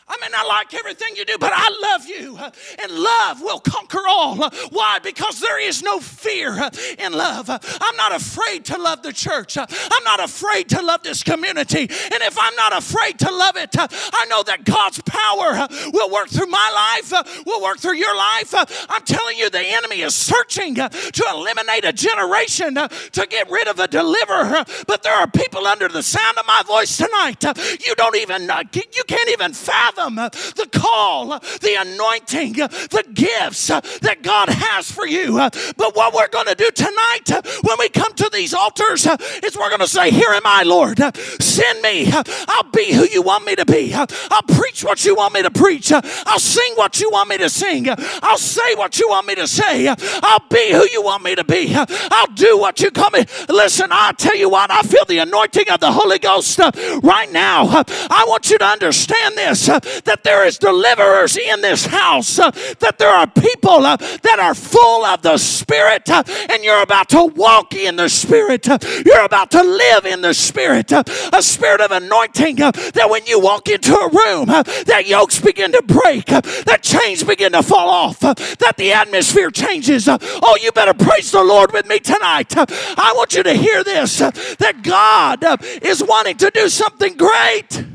I 0.09 0.17
may 0.21 0.29
not 0.31 0.47
like 0.47 0.75
everything 0.75 1.17
you 1.17 1.25
do, 1.25 1.37
but 1.39 1.53
I 1.55 1.69
love 1.83 2.07
you. 2.07 2.39
And 2.83 2.93
love 2.93 3.41
will 3.41 3.61
conquer 3.61 4.03
all. 4.07 4.37
Why? 4.71 4.99
Because 4.99 5.41
there 5.41 5.61
is 5.61 5.83
no 5.83 6.01
fear 6.01 6.53
in 6.99 7.13
love. 7.13 7.49
I'm 7.49 7.97
not 7.97 8.15
afraid 8.15 8.65
to 8.67 8.79
love 8.79 9.03
the 9.03 9.13
church. 9.13 9.57
I'm 9.57 10.05
not 10.05 10.23
afraid 10.23 10.69
to 10.71 10.83
love 10.83 11.03
this 11.03 11.23
community. 11.23 11.81
And 11.81 12.23
if 12.23 12.37
I'm 12.39 12.55
not 12.57 12.77
afraid 12.77 13.19
to 13.21 13.31
love 13.31 13.57
it, 13.57 13.75
I 13.79 14.27
know 14.29 14.43
that 14.43 14.65
God's 14.65 15.01
power 15.03 15.69
will 15.93 16.11
work 16.11 16.29
through 16.29 16.47
my 16.47 16.99
life, 17.03 17.45
will 17.47 17.63
work 17.63 17.79
through 17.79 17.97
your 17.97 18.15
life. 18.15 18.53
I'm 18.91 19.03
telling 19.03 19.39
you, 19.39 19.51
the 19.51 19.65
enemy 19.65 20.03
is 20.03 20.15
searching 20.15 20.75
to 20.75 21.25
eliminate 21.33 21.85
a 21.85 21.93
generation 21.93 22.75
to 22.75 23.27
get 23.31 23.51
rid 23.51 23.69
of 23.69 23.79
a 23.79 23.89
deliverer. 23.89 24.65
But 24.87 25.03
there 25.03 25.15
are 25.15 25.27
people 25.27 25.67
under 25.67 25.89
the 25.89 26.03
sound 26.03 26.39
of 26.39 26.47
my 26.47 26.63
voice 26.67 26.97
tonight. 26.97 27.43
You 27.87 27.95
don't 27.95 28.17
even, 28.17 28.43
you 28.43 29.05
can't 29.07 29.31
even 29.31 29.53
fathom 29.53 30.02
the 30.11 30.69
call, 30.73 31.29
the 31.29 31.77
anointing, 31.79 32.55
the 32.55 33.05
gifts 33.13 33.69
that 33.69 34.19
God 34.23 34.49
has 34.49 34.91
for 34.91 35.07
you. 35.07 35.37
But 35.77 35.97
what 35.97 36.15
we're 36.15 36.29
going 36.29 36.47
to 36.47 36.55
do 36.55 36.71
tonight 36.71 37.31
when 37.63 37.77
we 37.79 37.89
come 37.89 38.13
to 38.15 38.31
these 38.33 38.55
altars 38.55 39.07
is 39.07 39.57
we're 39.57 39.69
going 39.69 39.81
to 39.81 39.89
say, 39.89 40.11
Here 40.11 40.31
am 40.31 40.43
I, 40.45 40.63
Lord. 40.63 40.99
Send 41.41 41.83
me. 41.83 42.11
I'll 42.13 42.71
be 42.71 42.93
who 42.93 43.07
you 43.07 43.23
want 43.23 43.45
me 43.45 43.55
to 43.57 43.65
be. 43.65 43.95
I'll 43.95 44.43
preach 44.43 44.85
what 44.85 45.05
you 45.05 45.15
want 45.15 45.35
me 45.35 45.43
to 45.43 45.51
preach. 45.51 45.93
I'll 45.93 46.39
sing 46.39 46.75
what 46.75 47.01
you 47.01 47.11
want 47.11 47.29
me 47.29 47.39
to 47.39 47.51
sing. 47.51 47.87
I'll 48.23 48.39
say 48.39 48.75
what 48.75 48.99
you 48.99 49.09
want 49.09 49.27
me 49.27 49.35
to 49.37 49.47
say. 49.47 49.89
I'll 49.89 50.45
be 50.51 50.73
who 50.73 50.87
you 50.91 51.03
want 51.03 51.23
me 51.25 51.35
to 51.35 51.45
be. 51.45 51.75
I'll 51.75 52.33
do 52.35 52.59
what 52.59 52.81
you 52.81 52.91
call 52.91 53.11
me. 53.11 53.25
Listen, 53.49 53.89
I'll 53.91 54.15
tell 54.15 54.37
you 54.37 54.49
what, 54.49 54.71
I 54.71 54.83
feel 54.83 55.05
the 55.05 55.19
anointing 55.19 55.69
of 55.71 55.81
the 55.81 55.93
Holy 55.93 56.19
Ghost 56.19 56.59
right 56.59 57.31
now. 57.31 57.67
I 58.11 58.25
want 58.29 58.51
you 58.51 58.59
to 58.59 58.65
understand 58.65 59.37
this 59.37 59.67
that 60.05 60.25
there 60.25 60.47
is 60.47 60.59
deliverers 60.59 61.37
in 61.37 61.61
this 61.61 61.87
house, 61.87 62.39
uh, 62.39 62.51
that 62.81 62.99
there 62.99 63.11
are 63.11 63.27
people 63.27 63.85
uh, 63.87 63.97
that 63.97 64.39
are 64.41 64.55
full 64.55 65.05
of 65.05 65.23
the 65.23 65.39
Spirit, 65.39 66.09
uh, 66.11 66.23
and 66.51 66.65
you're 66.65 66.83
about 66.83 67.09
to 67.11 67.25
walk 67.25 67.75
in 67.75 67.97
the 67.97 68.09
Spirit. 68.09 68.69
Uh, 68.69 68.79
you're 69.05 69.25
about 69.25 69.51
to 69.53 69.63
live 69.63 70.07
in 70.07 70.21
the 70.21 70.35
Spirit, 70.35 70.93
uh, 70.93 71.03
a 71.33 71.43
spirit 71.43 71.81
of 71.81 71.91
anointing 71.91 72.61
uh, 72.61 72.71
that 72.71 73.09
when 73.09 73.25
you 73.27 73.41
walk 73.41 73.69
into 73.69 73.95
a 73.95 74.09
room, 74.09 74.47
that 74.47 75.05
yokes 75.07 75.41
begin 75.41 75.73
to 75.73 75.83
break, 75.83 76.27
that 76.27 76.81
chains 76.83 77.23
begin 77.23 77.53
to 77.53 77.63
fall 77.63 77.89
off, 77.89 78.21
that 78.21 78.75
the 78.77 78.93
atmosphere 78.93 79.51
changes. 79.51 80.09
oh, 80.09 80.59
you 80.61 80.73
better 80.73 80.95
praise 80.95 81.31
the 81.31 81.43
Lord 81.43 81.73
with 81.73 81.87
me 81.87 81.99
tonight. 81.99 82.53
I 82.57 83.13
want 83.17 83.35
you 83.35 83.43
to 83.43 83.55
hear 83.55 83.85
this 83.85 84.19
that 84.19 84.81
God 84.83 85.45
is 85.83 86.03
wanting 86.03 86.37
to 86.39 86.51
do 86.51 86.69
something 86.69 87.17
great 87.17 87.92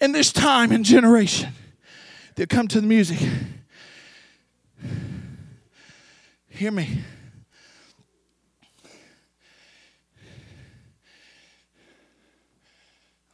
in 0.00 0.12
this 0.12 0.32
time 0.32 0.72
and 0.72 0.84
generation. 0.84 1.52
They'll 2.34 2.46
come 2.46 2.68
to 2.68 2.80
the 2.80 2.86
music. 2.86 3.18
Hear 6.48 6.70
me. 6.70 7.02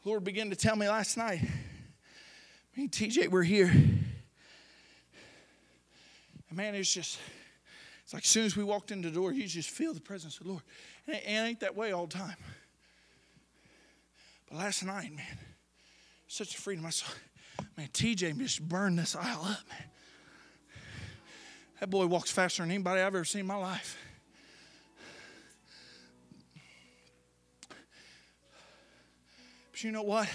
Lord 0.04 0.22
began 0.22 0.50
to 0.50 0.56
tell 0.56 0.76
me 0.76 0.88
last 0.88 1.16
night. 1.16 1.42
Me 2.76 2.84
and 2.84 2.92
TJ 2.92 3.28
were 3.28 3.42
here. 3.42 3.66
And 3.66 4.12
man, 6.52 6.76
it's 6.76 6.92
just, 6.92 7.18
it's 8.04 8.14
like 8.14 8.22
as 8.22 8.28
soon 8.28 8.44
as 8.44 8.56
we 8.56 8.62
walked 8.62 8.92
in 8.92 9.02
the 9.02 9.10
door, 9.10 9.32
you 9.32 9.48
just 9.48 9.70
feel 9.70 9.92
the 9.92 10.00
presence 10.00 10.38
of 10.38 10.44
the 10.44 10.50
Lord. 10.50 10.62
And 11.08 11.16
it, 11.16 11.24
it 11.26 11.30
ain't 11.30 11.60
that 11.60 11.74
way 11.74 11.90
all 11.90 12.06
the 12.06 12.14
time. 12.14 12.36
But 14.48 14.58
last 14.58 14.84
night, 14.84 15.12
man, 15.12 15.38
such 16.36 16.54
a 16.54 16.58
freedom. 16.58 16.84
I 16.84 16.90
saw, 16.90 17.06
man, 17.78 17.88
TJ 17.94 18.36
just 18.38 18.60
burned 18.68 18.98
this 18.98 19.16
aisle 19.16 19.40
up, 19.40 19.68
man. 19.70 19.84
That 21.80 21.88
boy 21.88 22.06
walks 22.06 22.30
faster 22.30 22.62
than 22.62 22.70
anybody 22.70 23.00
I've 23.00 23.14
ever 23.14 23.24
seen 23.24 23.40
in 23.40 23.46
my 23.46 23.56
life. 23.56 23.98
But 29.72 29.82
you 29.82 29.92
know 29.92 30.02
what? 30.02 30.28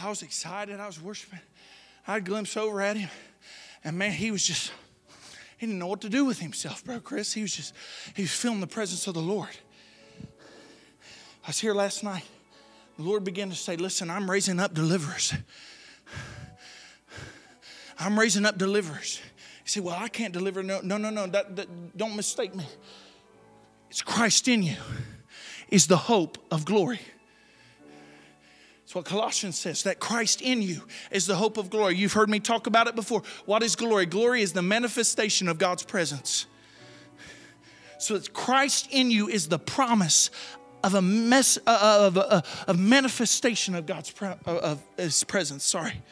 I 0.00 0.08
was 0.08 0.22
excited. 0.22 0.80
I 0.80 0.86
was 0.86 1.00
worshiping. 1.00 1.40
I 2.06 2.14
had 2.14 2.22
a 2.22 2.24
glimpse 2.24 2.56
over 2.56 2.80
at 2.80 2.96
him. 2.96 3.10
And 3.84 3.98
man, 3.98 4.12
he 4.12 4.30
was 4.30 4.46
just, 4.46 4.72
he 5.58 5.66
didn't 5.66 5.78
know 5.78 5.86
what 5.86 6.00
to 6.00 6.08
do 6.08 6.24
with 6.24 6.38
himself, 6.38 6.82
bro, 6.82 6.98
Chris. 7.00 7.34
He 7.34 7.42
was 7.42 7.54
just, 7.54 7.74
he 8.14 8.22
was 8.22 8.32
feeling 8.32 8.60
the 8.60 8.66
presence 8.66 9.06
of 9.06 9.12
the 9.12 9.20
Lord. 9.20 9.50
I 11.44 11.48
was 11.48 11.58
here 11.58 11.74
last 11.74 12.04
night. 12.04 12.24
The 13.00 13.06
Lord 13.06 13.24
began 13.24 13.48
to 13.48 13.56
say, 13.56 13.76
Listen, 13.76 14.10
I'm 14.10 14.30
raising 14.30 14.60
up 14.60 14.74
deliverers. 14.74 15.32
I'm 17.98 18.18
raising 18.18 18.44
up 18.44 18.58
deliverers. 18.58 19.22
You 19.64 19.68
say, 19.70 19.80
Well, 19.80 19.96
I 19.98 20.08
can't 20.08 20.34
deliver. 20.34 20.62
No, 20.62 20.80
no, 20.82 20.98
no, 20.98 21.08
no. 21.08 21.26
That, 21.26 21.56
that, 21.56 21.96
don't 21.96 22.14
mistake 22.14 22.54
me. 22.54 22.66
It's 23.88 24.02
Christ 24.02 24.48
in 24.48 24.62
you, 24.62 24.76
is 25.70 25.86
the 25.86 25.96
hope 25.96 26.36
of 26.50 26.66
glory. 26.66 27.00
That's 28.82 28.94
what 28.94 29.06
Colossians 29.06 29.58
says, 29.58 29.84
that 29.84 29.98
Christ 29.98 30.42
in 30.42 30.60
you 30.60 30.82
is 31.10 31.26
the 31.26 31.36
hope 31.36 31.56
of 31.56 31.70
glory. 31.70 31.96
You've 31.96 32.12
heard 32.12 32.28
me 32.28 32.38
talk 32.38 32.66
about 32.66 32.86
it 32.86 32.94
before. 32.94 33.22
What 33.46 33.62
is 33.62 33.76
glory? 33.76 34.04
Glory 34.04 34.42
is 34.42 34.52
the 34.52 34.60
manifestation 34.60 35.48
of 35.48 35.56
God's 35.56 35.84
presence. 35.84 36.44
So 37.98 38.14
it's 38.14 38.28
Christ 38.28 38.88
in 38.90 39.10
you 39.10 39.28
is 39.28 39.48
the 39.48 39.58
promise 39.58 40.30
of 40.82 40.94
a 40.94 41.02
mess 41.02 41.58
uh, 41.66 41.70
uh 41.70 42.06
of 42.06 42.16
a, 42.16 42.32
uh, 42.32 42.40
a 42.68 42.74
manifestation 42.74 43.74
of 43.74 43.86
God's 43.86 44.12
uh, 44.22 44.34
of 44.46 44.82
His 44.96 45.24
presence. 45.24 45.64
Sorry. 45.64 46.02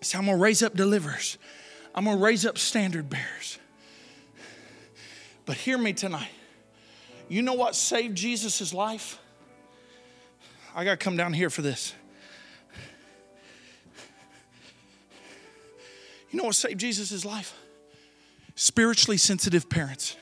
So 0.00 0.18
I'm 0.18 0.26
gonna 0.26 0.38
raise 0.38 0.62
up 0.62 0.74
deliverers. 0.74 1.38
I'm 1.94 2.04
gonna 2.04 2.20
raise 2.20 2.46
up 2.46 2.58
standard 2.58 3.08
bearers. 3.10 3.58
But 5.44 5.56
hear 5.56 5.78
me 5.78 5.92
tonight. 5.92 6.30
You 7.28 7.42
know 7.42 7.54
what 7.54 7.74
saved 7.74 8.16
Jesus' 8.16 8.74
life? 8.74 9.18
I 10.74 10.84
got 10.84 10.92
to 10.92 10.96
come 10.96 11.16
down 11.16 11.32
here 11.32 11.50
for 11.50 11.62
this. 11.62 11.94
You 16.30 16.38
know 16.38 16.44
what 16.44 16.54
saved 16.54 16.80
Jesus' 16.80 17.24
life? 17.24 17.58
Spiritually 18.54 19.18
sensitive 19.18 19.68
parents. 19.68 20.16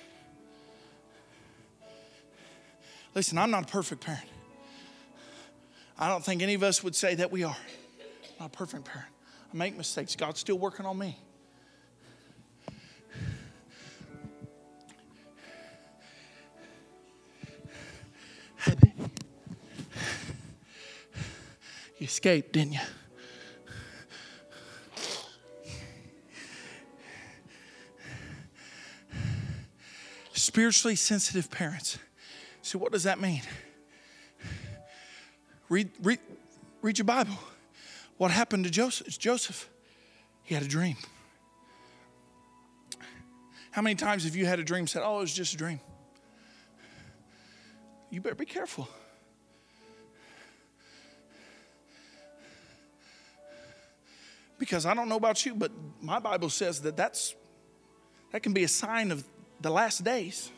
Listen, 3.15 3.39
I'm 3.39 3.51
not 3.51 3.65
a 3.65 3.67
perfect 3.67 4.03
parent. 4.03 4.29
I 5.99 6.09
don't 6.09 6.25
think 6.25 6.43
any 6.43 6.55
of 6.55 6.63
us 6.63 6.83
would 6.83 6.95
say 6.95 7.15
that 7.17 7.31
we 7.31 7.43
are. 7.43 7.57
I'm 7.57 8.37
not 8.41 8.47
a 8.47 8.57
perfect 8.57 8.85
parent. 8.85 9.09
I 9.53 9.57
make 9.57 9.77
mistakes. 9.77 10.17
God's 10.17 10.41
still 10.41 10.59
working 10.59 10.87
on 10.87 10.97
me. 10.97 11.19
You 21.99 22.07
escaped, 22.07 22.55
didn't 22.55 22.73
you? 22.73 22.81
Spiritually 30.33 30.97
sensitive 30.97 31.51
parents. 31.51 31.99
So, 32.71 32.79
what 32.79 32.93
does 32.93 33.03
that 33.03 33.21
mean? 33.21 33.43
Read, 35.69 35.91
read, 36.01 36.21
read 36.83 36.99
your 36.99 37.05
Bible. 37.05 37.37
What 38.17 38.31
happened 38.31 38.63
to 38.63 38.71
Joseph? 38.71 39.19
Joseph, 39.19 39.69
he 40.45 40.55
had 40.55 40.63
a 40.63 40.69
dream. 40.69 40.97
How 43.73 43.83
many 43.83 43.97
times 43.97 44.23
have 44.23 44.37
you 44.37 44.47
had 44.47 44.61
a 44.61 44.63
dream 44.63 44.87
said, 44.87 45.03
Oh, 45.05 45.19
it 45.19 45.23
was 45.23 45.35
just 45.35 45.55
a 45.55 45.57
dream? 45.57 45.81
You 48.09 48.21
better 48.21 48.37
be 48.37 48.47
careful. 48.47 48.87
Because 54.61 54.87
I 54.87 54.95
don't 54.95 55.09
know 55.09 55.17
about 55.17 55.45
you, 55.45 55.57
but 55.57 55.73
my 56.01 56.21
Bible 56.21 56.51
says 56.51 56.83
that 56.83 56.97
that's, 56.97 57.35
that 58.31 58.45
can 58.45 58.53
be 58.53 58.63
a 58.63 58.69
sign 58.69 59.11
of 59.11 59.25
the 59.61 59.71
last 59.71 60.05
days. 60.05 60.53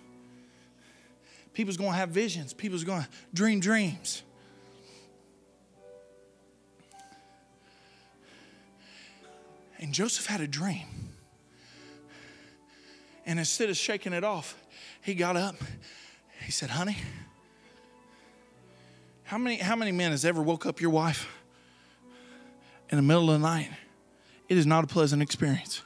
People's 1.52 1.76
going 1.76 1.90
to 1.90 1.96
have 1.96 2.10
visions, 2.10 2.52
people's 2.52 2.84
going 2.84 3.02
to 3.02 3.08
dream 3.34 3.60
dreams. 3.60 4.22
And 9.78 9.92
Joseph 9.92 10.26
had 10.26 10.40
a 10.40 10.46
dream. 10.46 10.86
And 13.26 13.38
instead 13.38 13.68
of 13.68 13.76
shaking 13.76 14.12
it 14.12 14.24
off, 14.24 14.56
he 15.02 15.14
got 15.14 15.36
up. 15.36 15.56
He 16.44 16.52
said, 16.52 16.70
Honey, 16.70 16.96
how 19.24 19.38
many, 19.38 19.56
how 19.56 19.76
many 19.76 19.92
men 19.92 20.10
has 20.12 20.24
ever 20.24 20.42
woke 20.42 20.66
up 20.66 20.80
your 20.80 20.90
wife 20.90 21.28
in 22.90 22.96
the 22.96 23.02
middle 23.02 23.30
of 23.30 23.40
the 23.40 23.46
night 23.46 23.70
it 24.52 24.58
is 24.58 24.66
not 24.66 24.84
a 24.84 24.86
pleasant 24.86 25.22
experience. 25.22 25.80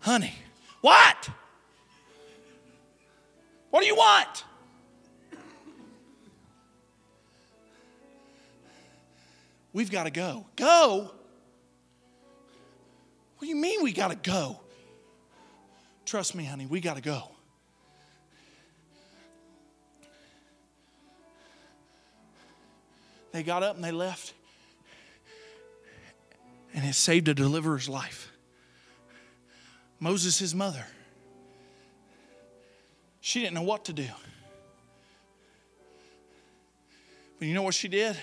Honey, 0.00 0.32
what? 0.80 1.28
You 3.88 3.96
want? 3.96 4.44
We've 9.72 9.90
got 9.90 10.04
to 10.04 10.10
go. 10.10 10.44
Go? 10.56 11.10
What 13.38 13.40
do 13.40 13.46
you 13.46 13.56
mean 13.56 13.82
we 13.82 13.94
got 13.94 14.08
to 14.08 14.30
go? 14.30 14.60
Trust 16.04 16.34
me, 16.34 16.44
honey, 16.44 16.66
we 16.66 16.80
got 16.80 16.96
to 16.96 17.00
go. 17.00 17.30
They 23.32 23.42
got 23.42 23.62
up 23.62 23.76
and 23.76 23.82
they 23.82 23.92
left 23.92 24.34
and 26.74 26.84
it 26.84 26.92
saved 26.92 27.28
a 27.28 27.34
deliverer's 27.34 27.88
life. 27.88 28.30
Moses' 29.98 30.38
his 30.38 30.54
mother, 30.54 30.84
she 33.28 33.40
didn't 33.40 33.56
know 33.56 33.60
what 33.60 33.84
to 33.84 33.92
do. 33.92 34.08
But 37.38 37.46
you 37.46 37.52
know 37.52 37.60
what 37.60 37.74
she 37.74 37.86
did? 37.86 38.16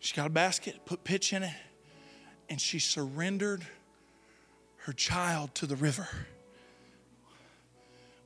She 0.00 0.14
got 0.14 0.26
a 0.26 0.30
basket, 0.30 0.84
put 0.84 1.02
pitch 1.02 1.32
in 1.32 1.42
it, 1.42 1.54
and 2.50 2.60
she 2.60 2.78
surrendered 2.78 3.66
her 4.80 4.92
child 4.92 5.54
to 5.54 5.66
the 5.66 5.76
river. 5.76 6.06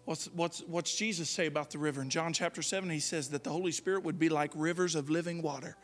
What's, 0.04 0.26
what's, 0.34 0.62
what's 0.62 0.92
Jesus 0.92 1.30
say 1.30 1.46
about 1.46 1.70
the 1.70 1.78
river? 1.78 2.02
In 2.02 2.10
John 2.10 2.32
chapter 2.32 2.62
7, 2.62 2.90
he 2.90 2.98
says 2.98 3.28
that 3.28 3.44
the 3.44 3.50
Holy 3.50 3.70
Spirit 3.70 4.02
would 4.02 4.18
be 4.18 4.28
like 4.28 4.50
rivers 4.56 4.96
of 4.96 5.08
living 5.08 5.40
water. 5.40 5.76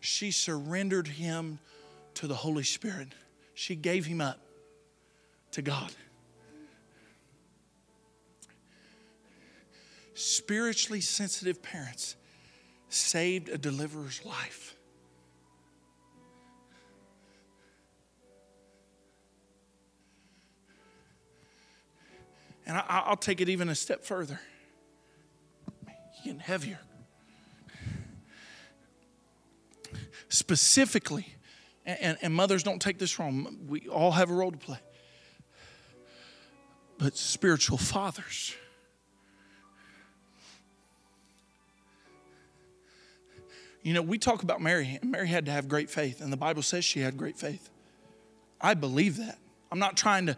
She 0.00 0.30
surrendered 0.30 1.06
him 1.06 1.58
to 2.14 2.26
the 2.26 2.34
Holy 2.34 2.64
Spirit. 2.64 3.08
She 3.52 3.76
gave 3.76 4.06
him 4.06 4.22
up 4.22 4.40
to 5.50 5.60
God. 5.60 5.92
Spiritually 10.16 11.02
sensitive 11.02 11.62
parents 11.62 12.16
saved 12.88 13.50
a 13.50 13.58
deliverer's 13.58 14.24
life. 14.24 14.74
And 22.66 22.78
I, 22.78 23.10
will 23.10 23.16
take 23.16 23.42
it 23.42 23.50
even 23.50 23.68
a 23.68 23.74
step 23.74 24.04
further. 24.04 24.40
Getting 26.24 26.40
heavier. 26.40 26.80
Specifically, 30.30 31.26
and, 31.84 32.16
and 32.22 32.32
mothers 32.32 32.62
don't 32.62 32.80
take 32.80 32.98
this 32.98 33.18
wrong, 33.18 33.58
we 33.68 33.86
all 33.88 34.12
have 34.12 34.30
a 34.30 34.34
role 34.34 34.50
to 34.50 34.56
play. 34.56 34.78
But 36.96 37.18
spiritual 37.18 37.76
fathers, 37.76 38.54
You 43.86 43.94
know, 43.94 44.02
we 44.02 44.18
talk 44.18 44.42
about 44.42 44.60
Mary. 44.60 44.98
Mary 45.00 45.28
had 45.28 45.46
to 45.46 45.52
have 45.52 45.68
great 45.68 45.88
faith, 45.88 46.20
and 46.20 46.32
the 46.32 46.36
Bible 46.36 46.62
says 46.62 46.84
she 46.84 46.98
had 46.98 47.16
great 47.16 47.38
faith. 47.38 47.70
I 48.60 48.74
believe 48.74 49.18
that. 49.18 49.38
I'm 49.70 49.78
not 49.78 49.96
trying 49.96 50.26
to 50.26 50.36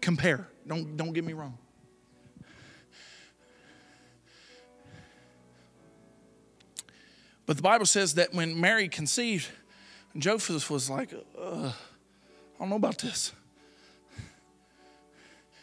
compare. 0.00 0.46
Don't, 0.64 0.96
don't 0.96 1.12
get 1.12 1.24
me 1.24 1.32
wrong. 1.32 1.58
But 7.46 7.56
the 7.56 7.64
Bible 7.64 7.84
says 7.84 8.14
that 8.14 8.32
when 8.32 8.60
Mary 8.60 8.88
conceived, 8.88 9.48
Joseph 10.16 10.70
was 10.70 10.88
like, 10.88 11.12
I 11.36 11.72
don't 12.60 12.68
know 12.68 12.76
about 12.76 12.98
this. 12.98 13.32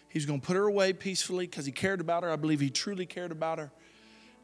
He's 0.09 0.25
going 0.25 0.41
to 0.41 0.45
put 0.45 0.57
her 0.57 0.67
away 0.67 0.91
peacefully 0.91 1.47
because 1.47 1.65
he 1.65 1.71
cared 1.71 2.01
about 2.01 2.23
her. 2.23 2.29
I 2.29 2.35
believe 2.35 2.59
he 2.59 2.69
truly 2.69 3.05
cared 3.05 3.31
about 3.31 3.57
her. 3.57 3.71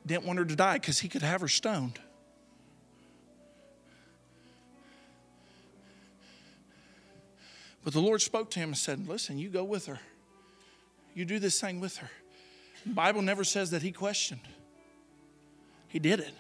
Didn't 0.06 0.24
want 0.24 0.40
her 0.40 0.46
to 0.46 0.56
die 0.56 0.76
because 0.78 1.00
he 1.00 1.10
could 1.10 1.22
have 1.22 1.42
her 1.42 1.50
stoned. 1.50 2.00
But 7.88 7.94
the 7.94 8.02
Lord 8.02 8.22
spoke 8.22 8.52
to 8.52 8.60
him 8.60 8.72
and 8.72 8.78
said, 8.78 9.08
Listen, 9.08 9.38
you 9.38 9.48
go 9.48 9.64
with 9.64 9.86
her. 9.86 9.98
You 11.14 11.24
do 11.24 11.40
this 11.40 11.62
thing 11.62 11.80
with 11.80 11.96
her. 12.00 12.10
The 12.86 12.94
Bible 12.94 13.22
never 13.22 13.46
says 13.46 13.72
that 13.72 13.82
he 13.82 13.94
questioned, 13.94 14.42
he 15.88 15.98
did 15.98 16.20
it. 16.20 16.34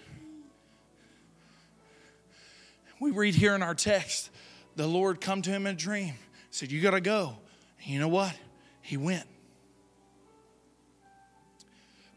We 2.99 3.11
read 3.11 3.33
here 3.33 3.55
in 3.55 3.63
our 3.63 3.75
text, 3.75 4.29
the 4.75 4.87
Lord 4.87 5.21
come 5.21 5.41
to 5.43 5.49
him 5.49 5.65
in 5.65 5.75
a 5.75 5.77
dream, 5.77 6.15
said, 6.51 6.69
You 6.69 6.81
got 6.81 6.91
to 6.91 6.99
go. 6.99 7.37
And 7.81 7.93
you 7.93 7.99
know 8.01 8.09
what? 8.09 8.35
He 8.81 8.97
went. 8.97 9.25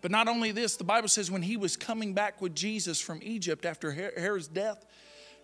But 0.01 0.11
not 0.11 0.27
only 0.27 0.51
this, 0.51 0.75
the 0.75 0.83
Bible 0.83 1.07
says 1.07 1.31
when 1.31 1.43
he 1.43 1.57
was 1.57 1.77
coming 1.77 2.15
back 2.15 2.43
with 2.43 2.57
Jesus 2.57 3.01
from 3.01 3.21
Egypt 3.23 3.65
after 3.65 3.93
Herod's 3.93 4.49
death, 4.49 4.85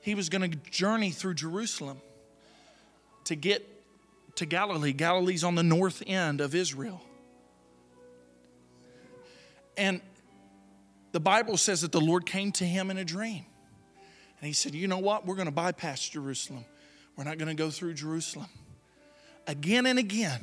he 0.01 0.17
was 0.17 0.29
going 0.29 0.51
to 0.51 0.57
journey 0.71 1.13
through 1.13 1.35
Jerusalem 1.35 2.01
to 3.27 3.37
get 3.37 3.76
to 4.37 4.47
Galilee. 4.47 4.93
Galilee's 4.93 5.45
on 5.45 5.55
the 5.55 5.63
north 5.63 6.03
end 6.07 6.41
of 6.41 6.55
Israel. 6.55 7.03
And 9.77 10.01
the 11.13 11.21
Bible 11.21 11.57
says 11.57 11.83
that 11.83 11.93
the 11.93 12.01
Lord 12.01 12.27
came 12.27 12.53
to 12.53 12.65
him 12.65 12.91
in 12.91 12.99
a 12.99 13.05
dream. 13.05 13.45
And 14.41 14.47
he 14.47 14.53
said, 14.53 14.75
You 14.75 14.89
know 14.89 14.99
what? 14.99 15.27
We're 15.27 15.35
going 15.35 15.47
to 15.47 15.53
bypass 15.53 16.09
Jerusalem. 16.09 16.65
We're 17.17 17.25
not 17.25 17.39
going 17.39 17.49
to 17.49 17.55
go 17.55 17.71
through 17.71 17.95
Jerusalem. 17.95 18.49
Again 19.47 19.87
and 19.87 19.99
again, 19.99 20.43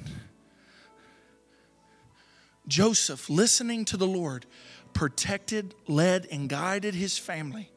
Joseph, 2.68 3.30
listening 3.30 3.86
to 3.86 3.98
the 3.98 4.08
Lord, 4.08 4.46
protected, 4.94 5.76
led, 5.88 6.28
and 6.32 6.48
guided 6.48 6.96
his 6.96 7.18
family 7.18 7.70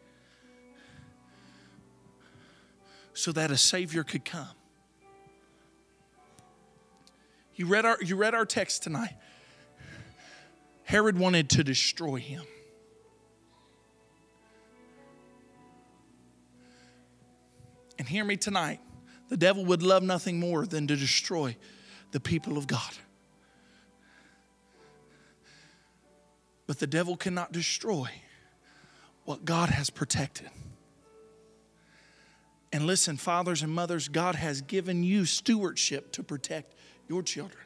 so 3.12 3.32
that 3.32 3.50
a 3.50 3.56
Savior 3.56 4.04
could 4.04 4.24
come. 4.24 4.55
You 7.56 7.66
read 7.66 7.86
our, 7.86 7.98
you 8.02 8.16
read 8.16 8.34
our 8.34 8.44
text 8.44 8.82
tonight. 8.82 9.14
Herod 10.84 11.18
wanted 11.18 11.50
to 11.50 11.64
destroy 11.64 12.16
him. 12.16 12.44
And 17.98 18.06
hear 18.06 18.24
me 18.24 18.36
tonight 18.36 18.80
the 19.28 19.36
devil 19.36 19.64
would 19.64 19.82
love 19.82 20.02
nothing 20.02 20.38
more 20.38 20.66
than 20.66 20.86
to 20.86 20.96
destroy 20.96 21.56
the 22.12 22.20
people 22.20 22.58
of 22.58 22.66
God. 22.66 22.92
But 26.66 26.78
the 26.78 26.86
devil 26.86 27.16
cannot 27.16 27.52
destroy 27.52 28.10
what 29.24 29.44
God 29.44 29.70
has 29.70 29.90
protected. 29.90 30.48
And 32.72 32.86
listen, 32.86 33.16
fathers 33.16 33.62
and 33.62 33.72
mothers, 33.72 34.08
God 34.08 34.34
has 34.34 34.60
given 34.60 35.02
you 35.02 35.24
stewardship 35.24 36.12
to 36.12 36.22
protect 36.22 36.74
your 37.08 37.22
children. 37.22 37.62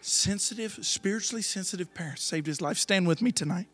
Sensitive, 0.00 0.78
spiritually 0.82 1.42
sensitive 1.42 1.92
parents 1.92 2.22
saved 2.22 2.46
his 2.46 2.60
life. 2.60 2.78
Stand 2.78 3.06
with 3.06 3.20
me 3.20 3.32
tonight. 3.32 3.66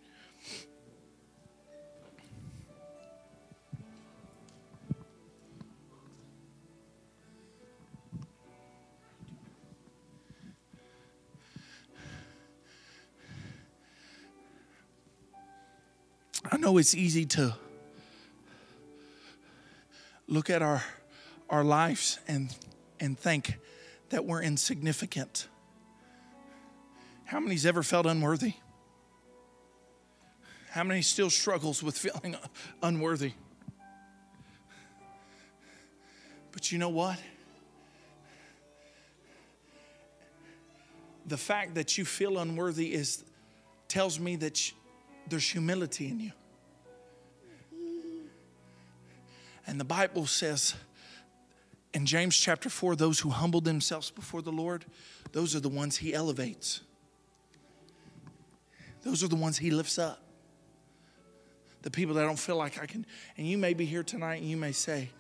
I 16.50 16.56
know 16.56 16.78
it's 16.78 16.94
easy 16.94 17.24
to 17.26 17.54
look 20.28 20.50
at 20.50 20.62
our 20.62 20.82
our 21.50 21.64
lives 21.64 22.18
and 22.26 22.54
and 23.00 23.18
think 23.18 23.59
that 24.11 24.24
we're 24.24 24.42
insignificant. 24.42 25.48
How 27.24 27.40
many's 27.40 27.66
ever 27.66 27.83
felt 27.83 28.07
unworthy? 28.07 28.54
How 30.70 30.85
many 30.85 31.02
still 31.02 31.30
struggles 31.30 31.83
with 31.83 31.96
feeling 31.96 32.37
unworthy? 32.83 33.33
But 36.52 36.70
you 36.72 36.78
know 36.78 36.88
what? 36.88 37.18
The 41.26 41.37
fact 41.37 41.74
that 41.74 41.96
you 41.96 42.04
feel 42.04 42.38
unworthy 42.38 42.92
is 42.92 43.24
tells 43.88 44.20
me 44.20 44.37
that 44.37 44.72
there's 45.28 45.48
humility 45.48 46.09
in 46.09 46.20
you. 46.20 46.33
And 49.66 49.80
the 49.80 49.85
Bible 49.85 50.26
says 50.26 50.74
in 51.94 52.04
James 52.04 52.37
chapter 52.37 52.68
4 52.68 52.96
those 52.96 53.20
who 53.20 53.30
humble 53.30 53.61
themselves 53.61 54.11
before 54.11 54.42
the 54.42 54.52
Lord, 54.52 54.85
those 55.33 55.54
are 55.54 55.61
the 55.61 55.68
ones 55.68 55.96
he 55.96 56.12
elevates. 56.12 56.80
Those 59.02 59.22
are 59.22 59.28
the 59.28 59.37
ones 59.37 59.59
he 59.59 59.70
lifts 59.70 59.98
up. 59.98 60.20
The 61.83 61.90
people 61.90 62.14
that 62.16 62.24
don't 62.24 62.38
feel 62.38 62.57
like 62.57 62.83
I 62.83 62.87
can. 62.87 63.07
And 63.37 63.46
you 63.46 63.59
may 63.59 63.74
be 63.74 63.85
here 63.85 64.02
tonight 64.02 64.37
and 64.37 64.50
you 64.50 64.57
may 64.57 64.72
say, 64.72 65.11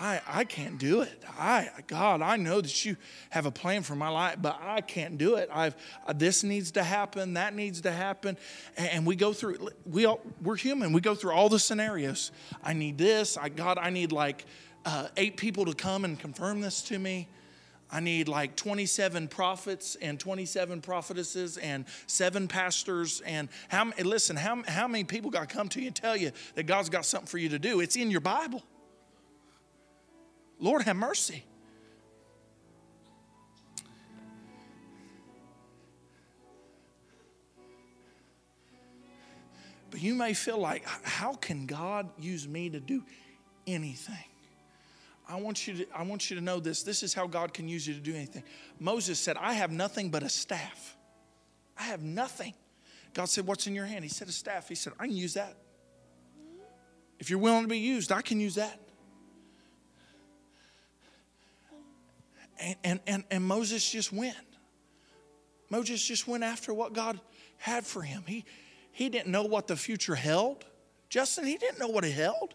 I, 0.00 0.20
I 0.28 0.44
can't 0.44 0.78
do 0.78 1.00
it. 1.00 1.24
I 1.38 1.70
God, 1.88 2.22
I 2.22 2.36
know 2.36 2.60
that 2.60 2.84
you 2.84 2.96
have 3.30 3.46
a 3.46 3.50
plan 3.50 3.82
for 3.82 3.96
my 3.96 4.08
life, 4.08 4.36
but 4.40 4.60
I 4.62 4.80
can't 4.80 5.18
do 5.18 5.34
it. 5.34 5.48
I've 5.52 5.74
uh, 6.06 6.12
this 6.12 6.44
needs 6.44 6.70
to 6.72 6.84
happen, 6.84 7.34
that 7.34 7.54
needs 7.54 7.80
to 7.80 7.90
happen, 7.90 8.36
and, 8.76 8.88
and 8.90 9.06
we 9.06 9.16
go 9.16 9.32
through. 9.32 9.70
We 9.84 10.06
all 10.06 10.20
we're 10.42 10.56
human. 10.56 10.92
We 10.92 11.00
go 11.00 11.16
through 11.16 11.32
all 11.32 11.48
the 11.48 11.58
scenarios. 11.58 12.30
I 12.62 12.74
need 12.74 12.96
this. 12.96 13.36
I 13.36 13.48
God, 13.48 13.76
I 13.78 13.90
need 13.90 14.12
like 14.12 14.44
uh, 14.88 15.06
eight 15.18 15.36
people 15.36 15.66
to 15.66 15.74
come 15.74 16.06
and 16.06 16.18
confirm 16.18 16.62
this 16.62 16.80
to 16.80 16.98
me. 16.98 17.28
I 17.90 18.00
need 18.00 18.26
like 18.26 18.56
27 18.56 19.28
prophets 19.28 19.98
and 20.00 20.18
27 20.18 20.80
prophetesses 20.80 21.58
and 21.58 21.84
seven 22.06 22.48
pastors. 22.48 23.20
And 23.20 23.50
how, 23.68 23.92
listen, 24.02 24.34
how, 24.34 24.62
how 24.66 24.88
many 24.88 25.04
people 25.04 25.30
got 25.30 25.46
to 25.46 25.54
come 25.54 25.68
to 25.70 25.80
you 25.80 25.88
and 25.88 25.96
tell 25.96 26.16
you 26.16 26.32
that 26.54 26.62
God's 26.62 26.88
got 26.88 27.04
something 27.04 27.26
for 27.26 27.36
you 27.36 27.50
to 27.50 27.58
do? 27.58 27.80
It's 27.80 27.96
in 27.96 28.10
your 28.10 28.22
Bible. 28.22 28.62
Lord, 30.58 30.82
have 30.82 30.96
mercy. 30.96 31.44
But 39.90 40.00
you 40.00 40.14
may 40.14 40.32
feel 40.32 40.58
like, 40.58 40.86
how 40.86 41.34
can 41.34 41.66
God 41.66 42.08
use 42.18 42.48
me 42.48 42.70
to 42.70 42.80
do 42.80 43.02
anything? 43.66 44.16
I 45.28 45.36
want 45.36 45.66
you 45.66 45.74
to, 45.74 45.86
I 45.94 46.02
want 46.02 46.30
you 46.30 46.36
to 46.36 46.42
know 46.42 46.58
this. 46.58 46.82
This 46.82 47.02
is 47.02 47.12
how 47.12 47.26
God 47.26 47.52
can 47.52 47.68
use 47.68 47.86
you 47.86 47.94
to 47.94 48.00
do 48.00 48.14
anything. 48.14 48.44
Moses 48.78 49.18
said, 49.18 49.36
I 49.38 49.52
have 49.52 49.70
nothing 49.70 50.10
but 50.10 50.22
a 50.22 50.28
staff. 50.28 50.96
I 51.78 51.82
have 51.84 52.02
nothing. 52.02 52.54
God 53.12 53.28
said, 53.28 53.46
What's 53.46 53.66
in 53.66 53.74
your 53.74 53.84
hand? 53.84 54.04
He 54.04 54.08
said, 54.08 54.28
A 54.28 54.32
staff. 54.32 54.68
He 54.68 54.74
said, 54.74 54.94
I 54.98 55.06
can 55.06 55.16
use 55.16 55.34
that. 55.34 55.54
If 57.18 57.30
you're 57.30 57.38
willing 57.38 57.62
to 57.62 57.68
be 57.68 57.78
used, 57.78 58.10
I 58.10 58.22
can 58.22 58.40
use 58.40 58.54
that. 58.54 58.80
And, 62.60 62.76
and, 62.82 63.00
and, 63.06 63.24
and 63.30 63.44
Moses 63.44 63.88
just 63.88 64.12
went. 64.12 64.36
Moses 65.70 66.02
just 66.02 66.26
went 66.26 66.42
after 66.42 66.72
what 66.72 66.92
God 66.92 67.20
had 67.58 67.84
for 67.84 68.02
him. 68.02 68.22
He, 68.26 68.44
he 68.92 69.08
didn't 69.08 69.30
know 69.30 69.44
what 69.44 69.66
the 69.66 69.76
future 69.76 70.14
held. 70.14 70.64
Justin, 71.08 71.44
he 71.44 71.56
didn't 71.56 71.78
know 71.78 71.88
what 71.88 72.04
it 72.04 72.12
held. 72.12 72.54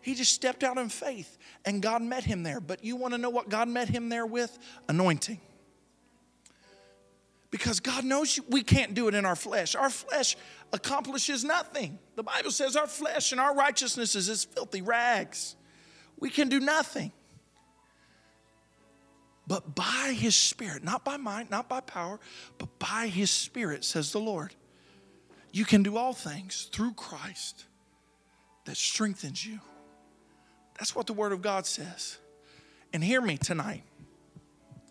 He 0.00 0.14
just 0.14 0.32
stepped 0.32 0.64
out 0.64 0.78
in 0.78 0.88
faith 0.88 1.38
and 1.64 1.82
God 1.82 2.02
met 2.02 2.24
him 2.24 2.42
there. 2.42 2.60
But 2.60 2.84
you 2.84 2.96
want 2.96 3.14
to 3.14 3.18
know 3.18 3.30
what 3.30 3.48
God 3.48 3.68
met 3.68 3.88
him 3.88 4.08
there 4.08 4.26
with? 4.26 4.58
Anointing. 4.88 5.40
Because 7.50 7.80
God 7.80 8.04
knows 8.04 8.38
we 8.48 8.62
can't 8.62 8.94
do 8.94 9.08
it 9.08 9.14
in 9.14 9.24
our 9.24 9.36
flesh. 9.36 9.74
Our 9.74 9.90
flesh 9.90 10.36
accomplishes 10.72 11.44
nothing. 11.44 11.98
The 12.14 12.22
Bible 12.22 12.50
says 12.50 12.76
our 12.76 12.86
flesh 12.86 13.32
and 13.32 13.40
our 13.40 13.54
righteousness 13.54 14.14
is 14.14 14.28
as 14.28 14.44
filthy 14.44 14.82
rags. 14.82 15.56
We 16.20 16.30
can 16.30 16.48
do 16.48 16.60
nothing. 16.60 17.12
But 19.46 19.74
by 19.74 20.14
his 20.14 20.36
spirit, 20.36 20.84
not 20.84 21.06
by 21.06 21.16
might, 21.16 21.50
not 21.50 21.70
by 21.70 21.80
power, 21.80 22.20
but 22.58 22.78
by 22.78 23.06
his 23.06 23.30
spirit, 23.30 23.82
says 23.82 24.12
the 24.12 24.20
Lord. 24.20 24.54
you 25.52 25.64
can 25.64 25.82
do 25.82 25.96
all 25.96 26.12
things 26.12 26.68
through 26.70 26.92
Christ 26.92 27.64
that 28.66 28.76
strengthens 28.76 29.44
you. 29.44 29.60
That's 30.78 30.94
what 30.94 31.06
the 31.06 31.12
Word 31.12 31.32
of 31.32 31.42
God 31.42 31.66
says. 31.66 32.18
And 32.92 33.02
hear 33.02 33.20
me 33.20 33.36
tonight. 33.36 33.82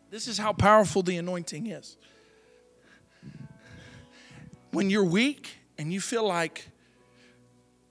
This 0.10 0.28
is 0.28 0.38
how 0.38 0.54
powerful 0.54 1.02
the 1.02 1.18
anointing 1.18 1.68
is. 1.68 1.98
When 4.72 4.90
you're 4.90 5.06
weak 5.06 5.50
and 5.78 5.92
you 5.92 6.02
feel 6.02 6.26
like, 6.28 6.68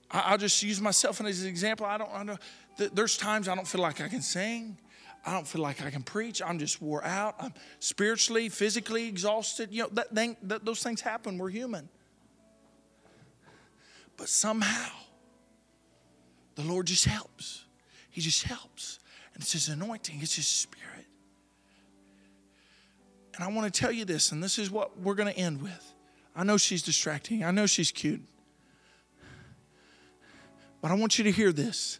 I'll 0.09 0.37
just 0.37 0.63
use 0.63 0.79
myself 0.79 1.19
as 1.21 1.41
an 1.41 1.49
example. 1.49 1.85
I 1.85 1.97
don't, 1.97 2.09
I 2.11 2.23
don't, 2.23 2.39
there's 2.95 3.17
times 3.17 3.47
I 3.47 3.55
don't 3.55 3.67
feel 3.67 3.81
like 3.81 3.99
I 3.99 4.07
can 4.07 4.21
sing. 4.21 4.77
I 5.25 5.33
don't 5.33 5.45
feel 5.45 5.61
like 5.61 5.83
I 5.83 5.89
can 5.89 6.03
preach. 6.03 6.41
I'm 6.41 6.57
just 6.57 6.81
wore 6.81 7.03
out. 7.03 7.35
I'm 7.39 7.53
spiritually, 7.79 8.47
physically 8.47 9.09
exhausted. 9.09 9.73
You 9.73 9.83
know, 9.83 9.89
that 9.93 10.15
thing, 10.15 10.37
that, 10.43 10.63
those 10.63 10.81
things 10.81 11.01
happen. 11.01 11.37
We're 11.37 11.49
human. 11.49 11.89
But 14.15 14.29
somehow, 14.29 14.91
the 16.55 16.63
Lord 16.63 16.87
just 16.87 17.05
helps. 17.05 17.65
He 18.17 18.21
just 18.21 18.45
helps. 18.45 18.97
And 19.35 19.43
it's 19.43 19.51
His 19.51 19.69
anointing, 19.69 20.17
it's 20.23 20.37
His 20.37 20.47
Spirit. 20.47 21.05
And 23.35 23.43
I 23.43 23.47
want 23.49 23.71
to 23.71 23.79
tell 23.79 23.91
you 23.91 24.05
this, 24.05 24.31
and 24.31 24.43
this 24.43 24.57
is 24.57 24.71
what 24.71 24.99
we're 24.99 25.13
going 25.13 25.31
to 25.31 25.39
end 25.39 25.61
with. 25.61 25.93
I 26.35 26.43
know 26.43 26.57
she's 26.57 26.81
distracting, 26.81 27.43
I 27.43 27.51
know 27.51 27.67
she's 27.67 27.91
cute. 27.91 28.23
But 30.81 30.89
I 30.89 30.95
want 30.95 31.19
you 31.19 31.25
to 31.25 31.31
hear 31.31 31.51
this. 31.51 31.99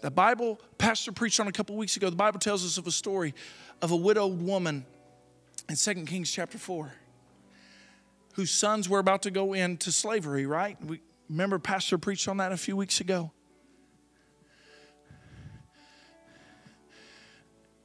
The 0.00 0.10
Bible, 0.10 0.58
Pastor 0.78 1.12
preached 1.12 1.38
on 1.38 1.48
a 1.48 1.52
couple 1.52 1.76
weeks 1.76 1.98
ago, 1.98 2.08
the 2.08 2.16
Bible 2.16 2.38
tells 2.38 2.64
us 2.64 2.78
of 2.78 2.86
a 2.86 2.90
story 2.90 3.34
of 3.82 3.90
a 3.90 3.96
widowed 3.96 4.40
woman 4.40 4.86
in 5.68 5.76
2 5.76 5.94
Kings 6.06 6.32
chapter 6.32 6.56
4 6.56 6.94
whose 8.36 8.50
sons 8.50 8.88
were 8.88 9.00
about 9.00 9.20
to 9.24 9.30
go 9.30 9.52
into 9.52 9.92
slavery, 9.92 10.46
right? 10.46 10.82
We 10.82 11.02
remember 11.28 11.58
Pastor 11.58 11.98
preached 11.98 12.26
on 12.26 12.38
that 12.38 12.52
a 12.52 12.56
few 12.56 12.74
weeks 12.74 13.00
ago. 13.02 13.32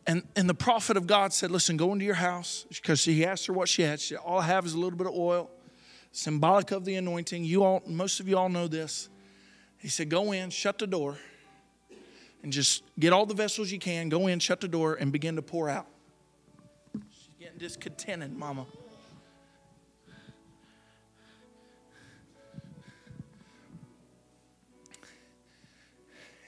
And, 0.07 0.23
and 0.35 0.49
the 0.49 0.55
prophet 0.55 0.97
of 0.97 1.05
God 1.05 1.31
said, 1.31 1.51
Listen, 1.51 1.77
go 1.77 1.93
into 1.93 2.05
your 2.05 2.15
house 2.15 2.65
because 2.69 3.05
he 3.05 3.25
asked 3.25 3.45
her 3.47 3.53
what 3.53 3.69
she 3.69 3.83
had. 3.83 3.99
She 3.99 4.15
said, 4.15 4.19
All 4.23 4.39
I 4.39 4.45
have 4.45 4.65
is 4.65 4.73
a 4.73 4.79
little 4.79 4.97
bit 4.97 5.07
of 5.07 5.13
oil, 5.13 5.49
symbolic 6.11 6.71
of 6.71 6.85
the 6.85 6.95
anointing. 6.95 7.43
You 7.43 7.63
all, 7.63 7.83
most 7.85 8.19
of 8.19 8.27
you 8.27 8.37
all 8.37 8.49
know 8.49 8.67
this. 8.67 9.09
He 9.77 9.87
said, 9.87 10.09
Go 10.09 10.31
in, 10.31 10.49
shut 10.49 10.79
the 10.79 10.87
door, 10.87 11.17
and 12.41 12.51
just 12.51 12.83
get 12.99 13.13
all 13.13 13.25
the 13.25 13.35
vessels 13.35 13.71
you 13.71 13.79
can. 13.79 14.09
Go 14.09 14.27
in, 14.27 14.39
shut 14.39 14.59
the 14.59 14.67
door, 14.67 14.95
and 14.95 15.11
begin 15.11 15.35
to 15.35 15.41
pour 15.41 15.69
out. 15.69 15.87
She's 16.93 17.29
getting 17.39 17.59
discontented, 17.59 18.35
mama. 18.35 18.65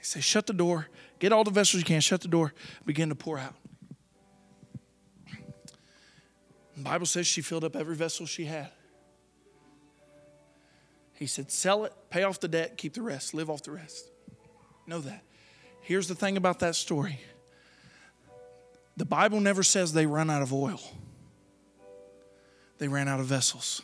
He 0.04 0.08
said, 0.08 0.22
Shut 0.22 0.46
the 0.46 0.52
door, 0.52 0.88
get 1.18 1.32
all 1.32 1.44
the 1.44 1.50
vessels 1.50 1.80
you 1.80 1.86
can, 1.86 2.02
shut 2.02 2.20
the 2.20 2.28
door, 2.28 2.52
begin 2.84 3.08
to 3.08 3.14
pour 3.14 3.38
out. 3.38 3.54
The 6.76 6.82
Bible 6.82 7.06
says 7.06 7.26
she 7.26 7.40
filled 7.40 7.64
up 7.64 7.74
every 7.74 7.96
vessel 7.96 8.26
she 8.26 8.44
had. 8.44 8.68
He 11.14 11.26
said, 11.26 11.50
Sell 11.50 11.86
it, 11.86 11.94
pay 12.10 12.22
off 12.22 12.38
the 12.38 12.48
debt, 12.48 12.76
keep 12.76 12.92
the 12.92 13.00
rest, 13.00 13.32
live 13.32 13.48
off 13.48 13.62
the 13.62 13.70
rest. 13.70 14.10
Know 14.86 15.00
that. 15.00 15.22
Here's 15.80 16.06
the 16.06 16.14
thing 16.14 16.36
about 16.36 16.58
that 16.58 16.74
story 16.74 17.18
the 18.98 19.06
Bible 19.06 19.40
never 19.40 19.62
says 19.62 19.94
they 19.94 20.04
run 20.04 20.28
out 20.28 20.42
of 20.42 20.52
oil, 20.52 20.82
they 22.76 22.88
ran 22.88 23.08
out 23.08 23.20
of 23.20 23.26
vessels. 23.26 23.80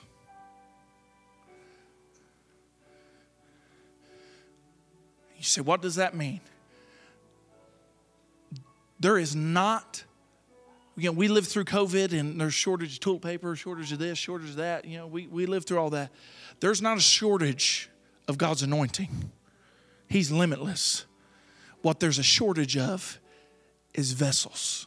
You 5.40 5.44
say, 5.44 5.62
what 5.62 5.80
does 5.80 5.94
that 5.94 6.14
mean? 6.14 6.42
There 9.00 9.16
is 9.16 9.34
not, 9.34 10.04
you 10.98 11.06
know, 11.06 11.12
we 11.12 11.28
lived 11.28 11.48
through 11.48 11.64
COVID 11.64 12.12
and 12.12 12.38
there's 12.38 12.52
shortage 12.52 12.96
of 12.96 13.00
toilet 13.00 13.22
paper, 13.22 13.56
shortage 13.56 13.90
of 13.90 13.98
this, 13.98 14.18
shortage 14.18 14.50
of 14.50 14.56
that. 14.56 14.84
You 14.84 14.98
know, 14.98 15.06
we, 15.06 15.26
we 15.28 15.46
lived 15.46 15.66
through 15.66 15.78
all 15.78 15.88
that. 15.90 16.10
There's 16.60 16.82
not 16.82 16.98
a 16.98 17.00
shortage 17.00 17.88
of 18.28 18.36
God's 18.36 18.62
anointing, 18.62 19.30
He's 20.08 20.30
limitless. 20.30 21.06
What 21.80 22.00
there's 22.00 22.18
a 22.18 22.22
shortage 22.22 22.76
of 22.76 23.18
is 23.94 24.12
vessels. 24.12 24.86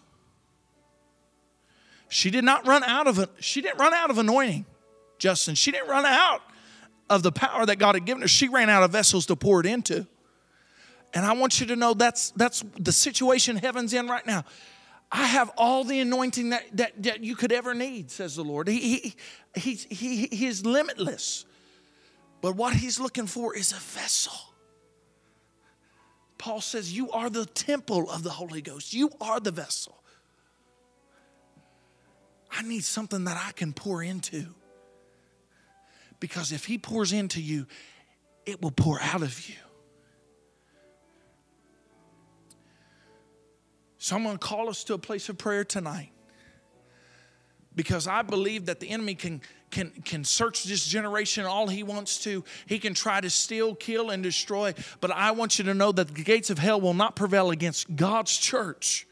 She 2.09 2.29
did 2.29 2.43
not 2.43 2.67
run 2.67 2.83
out 2.83 3.07
of. 3.07 3.27
She 3.39 3.61
didn't 3.61 3.79
run 3.79 3.95
out 3.95 4.11
of 4.11 4.19
anointing, 4.19 4.67
Justin. 5.17 5.55
She 5.55 5.71
didn't 5.71 5.89
run 5.89 6.05
out 6.05 6.43
of 7.09 7.23
the 7.23 7.31
power 7.31 7.65
that 7.65 7.77
God 7.77 7.95
had 7.95 8.05
given 8.05 8.21
her. 8.21 8.27
She 8.27 8.49
ran 8.49 8.69
out 8.69 8.83
of 8.83 8.91
vessels 8.91 9.25
to 9.25 9.35
pour 9.35 9.59
it 9.59 9.65
into. 9.65 10.05
And 11.13 11.26
I 11.26 11.34
want 11.34 11.60
you 11.60 11.67
to 11.67 11.76
know 11.76 11.93
that's 11.93 12.32
that's 12.32 12.63
the 12.80 12.91
situation 12.91 13.58
heaven's 13.58 13.93
in 13.93 14.08
right 14.08 14.26
now. 14.26 14.45
I 15.15 15.26
have 15.28 15.52
all 15.58 15.84
the 15.84 15.99
anointing 15.99 16.49
that, 16.49 16.63
that, 16.76 17.04
that 17.04 17.23
you 17.23 17.36
could 17.36 17.52
ever 17.52 17.76
need, 17.76 18.10
says 18.10 18.36
the 18.36 18.43
Lord. 18.43 18.67
He, 18.67 18.80
he, 18.89 19.15
he, 19.56 19.76
he, 19.76 20.26
he 20.26 20.47
is 20.47 20.65
limitless. 20.65 21.45
But 22.41 22.56
what 22.56 22.73
he's 22.73 22.99
looking 22.99 23.28
for 23.28 23.56
is 23.56 23.71
a 23.73 23.76
vessel. 23.76 24.34
Paul 26.39 26.62
says, 26.62 26.91
You 26.91 27.12
are 27.12 27.30
the 27.30 27.45
temple 27.45 28.10
of 28.10 28.23
the 28.23 28.32
Holy 28.32 28.63
Ghost, 28.63 28.91
you 28.93 29.12
are 29.21 29.39
the 29.39 29.52
vessel. 29.52 30.04
I 32.52 32.63
need 32.63 32.84
something 32.84 33.23
that 33.26 33.41
I 33.47 33.52
can 33.52 33.71
pour 33.71 34.02
into. 34.02 34.47
Because 36.19 36.52
if 36.52 36.65
he 36.65 36.78
pours 36.78 37.13
into 37.13 37.41
you, 37.41 37.67
it 38.45 38.62
will 38.62 38.71
pour 38.71 38.99
out 38.99 39.21
of 39.21 39.47
you. 39.47 39.56
So 44.03 44.17
I'm 44.17 44.23
going 44.23 44.37
to 44.37 44.45
call 44.45 44.67
us 44.67 44.83
to 44.83 44.95
a 44.95 44.97
place 44.97 45.29
of 45.29 45.37
prayer 45.37 45.63
tonight 45.63 46.09
because 47.73 48.05
I 48.05 48.21
believe 48.21 48.65
that 48.65 48.81
the 48.81 48.89
enemy 48.89 49.15
can 49.15 49.39
can 49.71 49.91
can 50.03 50.25
search 50.25 50.65
this 50.65 50.85
generation 50.85 51.45
all 51.45 51.69
he 51.69 51.83
wants 51.83 52.21
to. 52.25 52.43
He 52.65 52.79
can 52.79 52.95
try 52.95 53.21
to 53.21 53.29
steal, 53.29 53.75
kill, 53.75 54.09
and 54.09 54.21
destroy. 54.21 54.73
But 54.99 55.11
I 55.11 55.31
want 55.31 55.57
you 55.57 55.63
to 55.63 55.73
know 55.73 55.93
that 55.93 56.09
the 56.13 56.21
gates 56.21 56.49
of 56.49 56.59
hell 56.59 56.81
will 56.81 56.93
not 56.93 57.15
prevail 57.15 57.49
against 57.49 57.95
God's 57.95 58.37
church. 58.37 59.07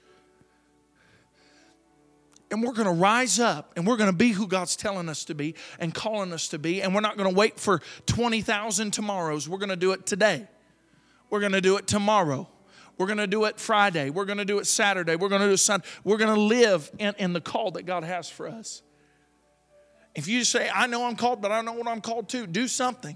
And 2.51 2.61
we're 2.61 2.73
going 2.73 2.85
to 2.85 2.91
rise 2.91 3.39
up 3.39 3.71
and 3.77 3.87
we're 3.87 3.95
going 3.95 4.11
to 4.11 4.17
be 4.17 4.31
who 4.31 4.45
God's 4.45 4.75
telling 4.75 5.07
us 5.07 5.23
to 5.23 5.33
be 5.33 5.55
and 5.79 5.93
calling 5.93 6.33
us 6.33 6.49
to 6.49 6.59
be. 6.59 6.81
And 6.81 6.93
we're 6.93 6.99
not 6.99 7.15
going 7.15 7.29
to 7.29 7.35
wait 7.35 7.57
for 7.61 7.81
20,000 8.07 8.91
tomorrows. 8.91 9.47
We're 9.47 9.57
going 9.57 9.69
to 9.69 9.77
do 9.77 9.93
it 9.93 10.05
today. 10.05 10.49
We're 11.29 11.39
going 11.39 11.53
to 11.53 11.61
do 11.61 11.77
it 11.77 11.87
tomorrow. 11.87 12.49
We're 12.97 13.07
going 13.07 13.17
to 13.17 13.27
do 13.27 13.45
it 13.45 13.59
Friday. 13.59 14.09
We're 14.09 14.25
going 14.25 14.37
to 14.37 14.45
do 14.45 14.59
it 14.59 14.67
Saturday. 14.67 15.15
We're 15.15 15.29
going 15.29 15.41
to 15.41 15.47
do 15.47 15.53
it 15.53 15.57
Sunday. 15.57 15.87
We're 16.03 16.17
going 16.17 16.33
to 16.33 16.41
live 16.41 16.91
in, 16.99 17.13
in 17.17 17.33
the 17.33 17.41
call 17.41 17.71
that 17.71 17.83
God 17.83 18.03
has 18.03 18.29
for 18.29 18.47
us. 18.47 18.83
If 20.13 20.27
you 20.27 20.43
say, 20.43 20.69
I 20.73 20.87
know 20.87 21.05
I'm 21.05 21.15
called, 21.15 21.41
but 21.41 21.51
I 21.51 21.55
don't 21.55 21.65
know 21.65 21.73
what 21.73 21.87
I'm 21.87 22.01
called 22.01 22.29
to, 22.29 22.45
do 22.45 22.67
something. 22.67 23.15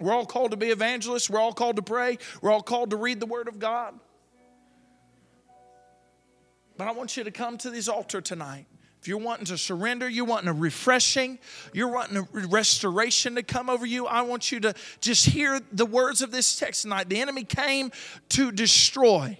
We're 0.00 0.12
all 0.12 0.26
called 0.26 0.52
to 0.52 0.56
be 0.56 0.68
evangelists. 0.68 1.28
We're 1.28 1.40
all 1.40 1.52
called 1.52 1.76
to 1.76 1.82
pray. 1.82 2.18
We're 2.40 2.50
all 2.50 2.62
called 2.62 2.90
to 2.90 2.96
read 2.96 3.20
the 3.20 3.26
Word 3.26 3.48
of 3.48 3.58
God. 3.58 3.98
But 6.76 6.88
I 6.88 6.92
want 6.92 7.16
you 7.16 7.24
to 7.24 7.30
come 7.30 7.56
to 7.58 7.70
this 7.70 7.88
altar 7.88 8.20
tonight. 8.20 8.66
If 9.06 9.10
you're 9.10 9.18
wanting 9.18 9.44
to 9.46 9.56
surrender, 9.56 10.08
you're 10.08 10.24
wanting 10.24 10.48
a 10.48 10.52
refreshing, 10.52 11.38
you're 11.72 11.92
wanting 11.92 12.16
a 12.16 12.22
restoration 12.48 13.36
to 13.36 13.44
come 13.44 13.70
over 13.70 13.86
you, 13.86 14.08
I 14.08 14.22
want 14.22 14.50
you 14.50 14.58
to 14.58 14.74
just 15.00 15.26
hear 15.26 15.60
the 15.70 15.86
words 15.86 16.22
of 16.22 16.32
this 16.32 16.58
text 16.58 16.82
tonight. 16.82 17.08
The 17.08 17.20
enemy 17.20 17.44
came 17.44 17.92
to 18.30 18.50
destroy, 18.50 19.38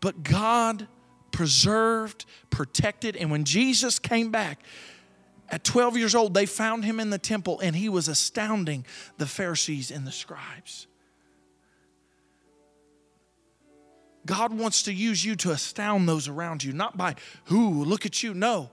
but 0.00 0.24
God 0.24 0.88
preserved, 1.30 2.24
protected. 2.50 3.14
And 3.14 3.30
when 3.30 3.44
Jesus 3.44 4.00
came 4.00 4.32
back, 4.32 4.58
at 5.48 5.62
12 5.62 5.96
years 5.96 6.16
old, 6.16 6.34
they 6.34 6.44
found 6.44 6.84
him 6.84 6.98
in 6.98 7.10
the 7.10 7.18
temple 7.18 7.60
and 7.60 7.76
he 7.76 7.88
was 7.88 8.08
astounding 8.08 8.84
the 9.16 9.26
Pharisees 9.26 9.92
and 9.92 10.04
the 10.04 10.10
scribes. 10.10 10.88
God 14.26 14.58
wants 14.58 14.82
to 14.82 14.92
use 14.92 15.24
you 15.24 15.36
to 15.36 15.52
astound 15.52 16.08
those 16.08 16.26
around 16.26 16.64
you, 16.64 16.72
not 16.72 16.96
by 16.96 17.14
who, 17.44 17.84
look 17.84 18.04
at 18.04 18.22
you, 18.24 18.34
no, 18.34 18.70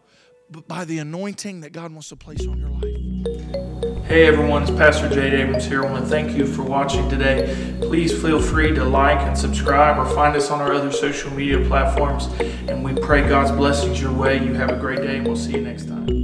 but 0.50 0.68
by 0.68 0.84
the 0.84 0.98
anointing 0.98 1.62
that 1.62 1.72
God 1.72 1.92
wants 1.92 2.10
to 2.10 2.16
place 2.16 2.46
on 2.48 2.60
your 2.60 2.70
life. 2.70 4.06
Hey 4.08 4.26
everyone, 4.26 4.64
it's 4.64 4.72
Pastor 4.72 5.08
Jade 5.10 5.34
Abrams 5.34 5.66
here. 5.66 5.86
I 5.86 5.92
want 5.92 6.04
to 6.04 6.10
thank 6.10 6.36
you 6.36 6.46
for 6.46 6.64
watching 6.64 7.08
today. 7.08 7.78
Please 7.82 8.12
feel 8.20 8.42
free 8.42 8.74
to 8.74 8.84
like 8.84 9.20
and 9.20 9.38
subscribe 9.38 9.98
or 9.98 10.06
find 10.14 10.36
us 10.36 10.50
on 10.50 10.60
our 10.60 10.74
other 10.74 10.92
social 10.92 11.32
media 11.32 11.66
platforms. 11.68 12.26
And 12.68 12.84
we 12.84 12.94
pray 12.96 13.28
God's 13.28 13.52
blessings 13.52 14.02
your 14.02 14.12
way. 14.12 14.44
You 14.44 14.56
have 14.56 14.72
a 14.72 14.78
great 14.78 15.02
day, 15.02 15.18
and 15.18 15.28
we'll 15.28 15.38
see 15.38 15.54
you 15.54 15.62
next 15.62 15.88
time. 15.88 16.23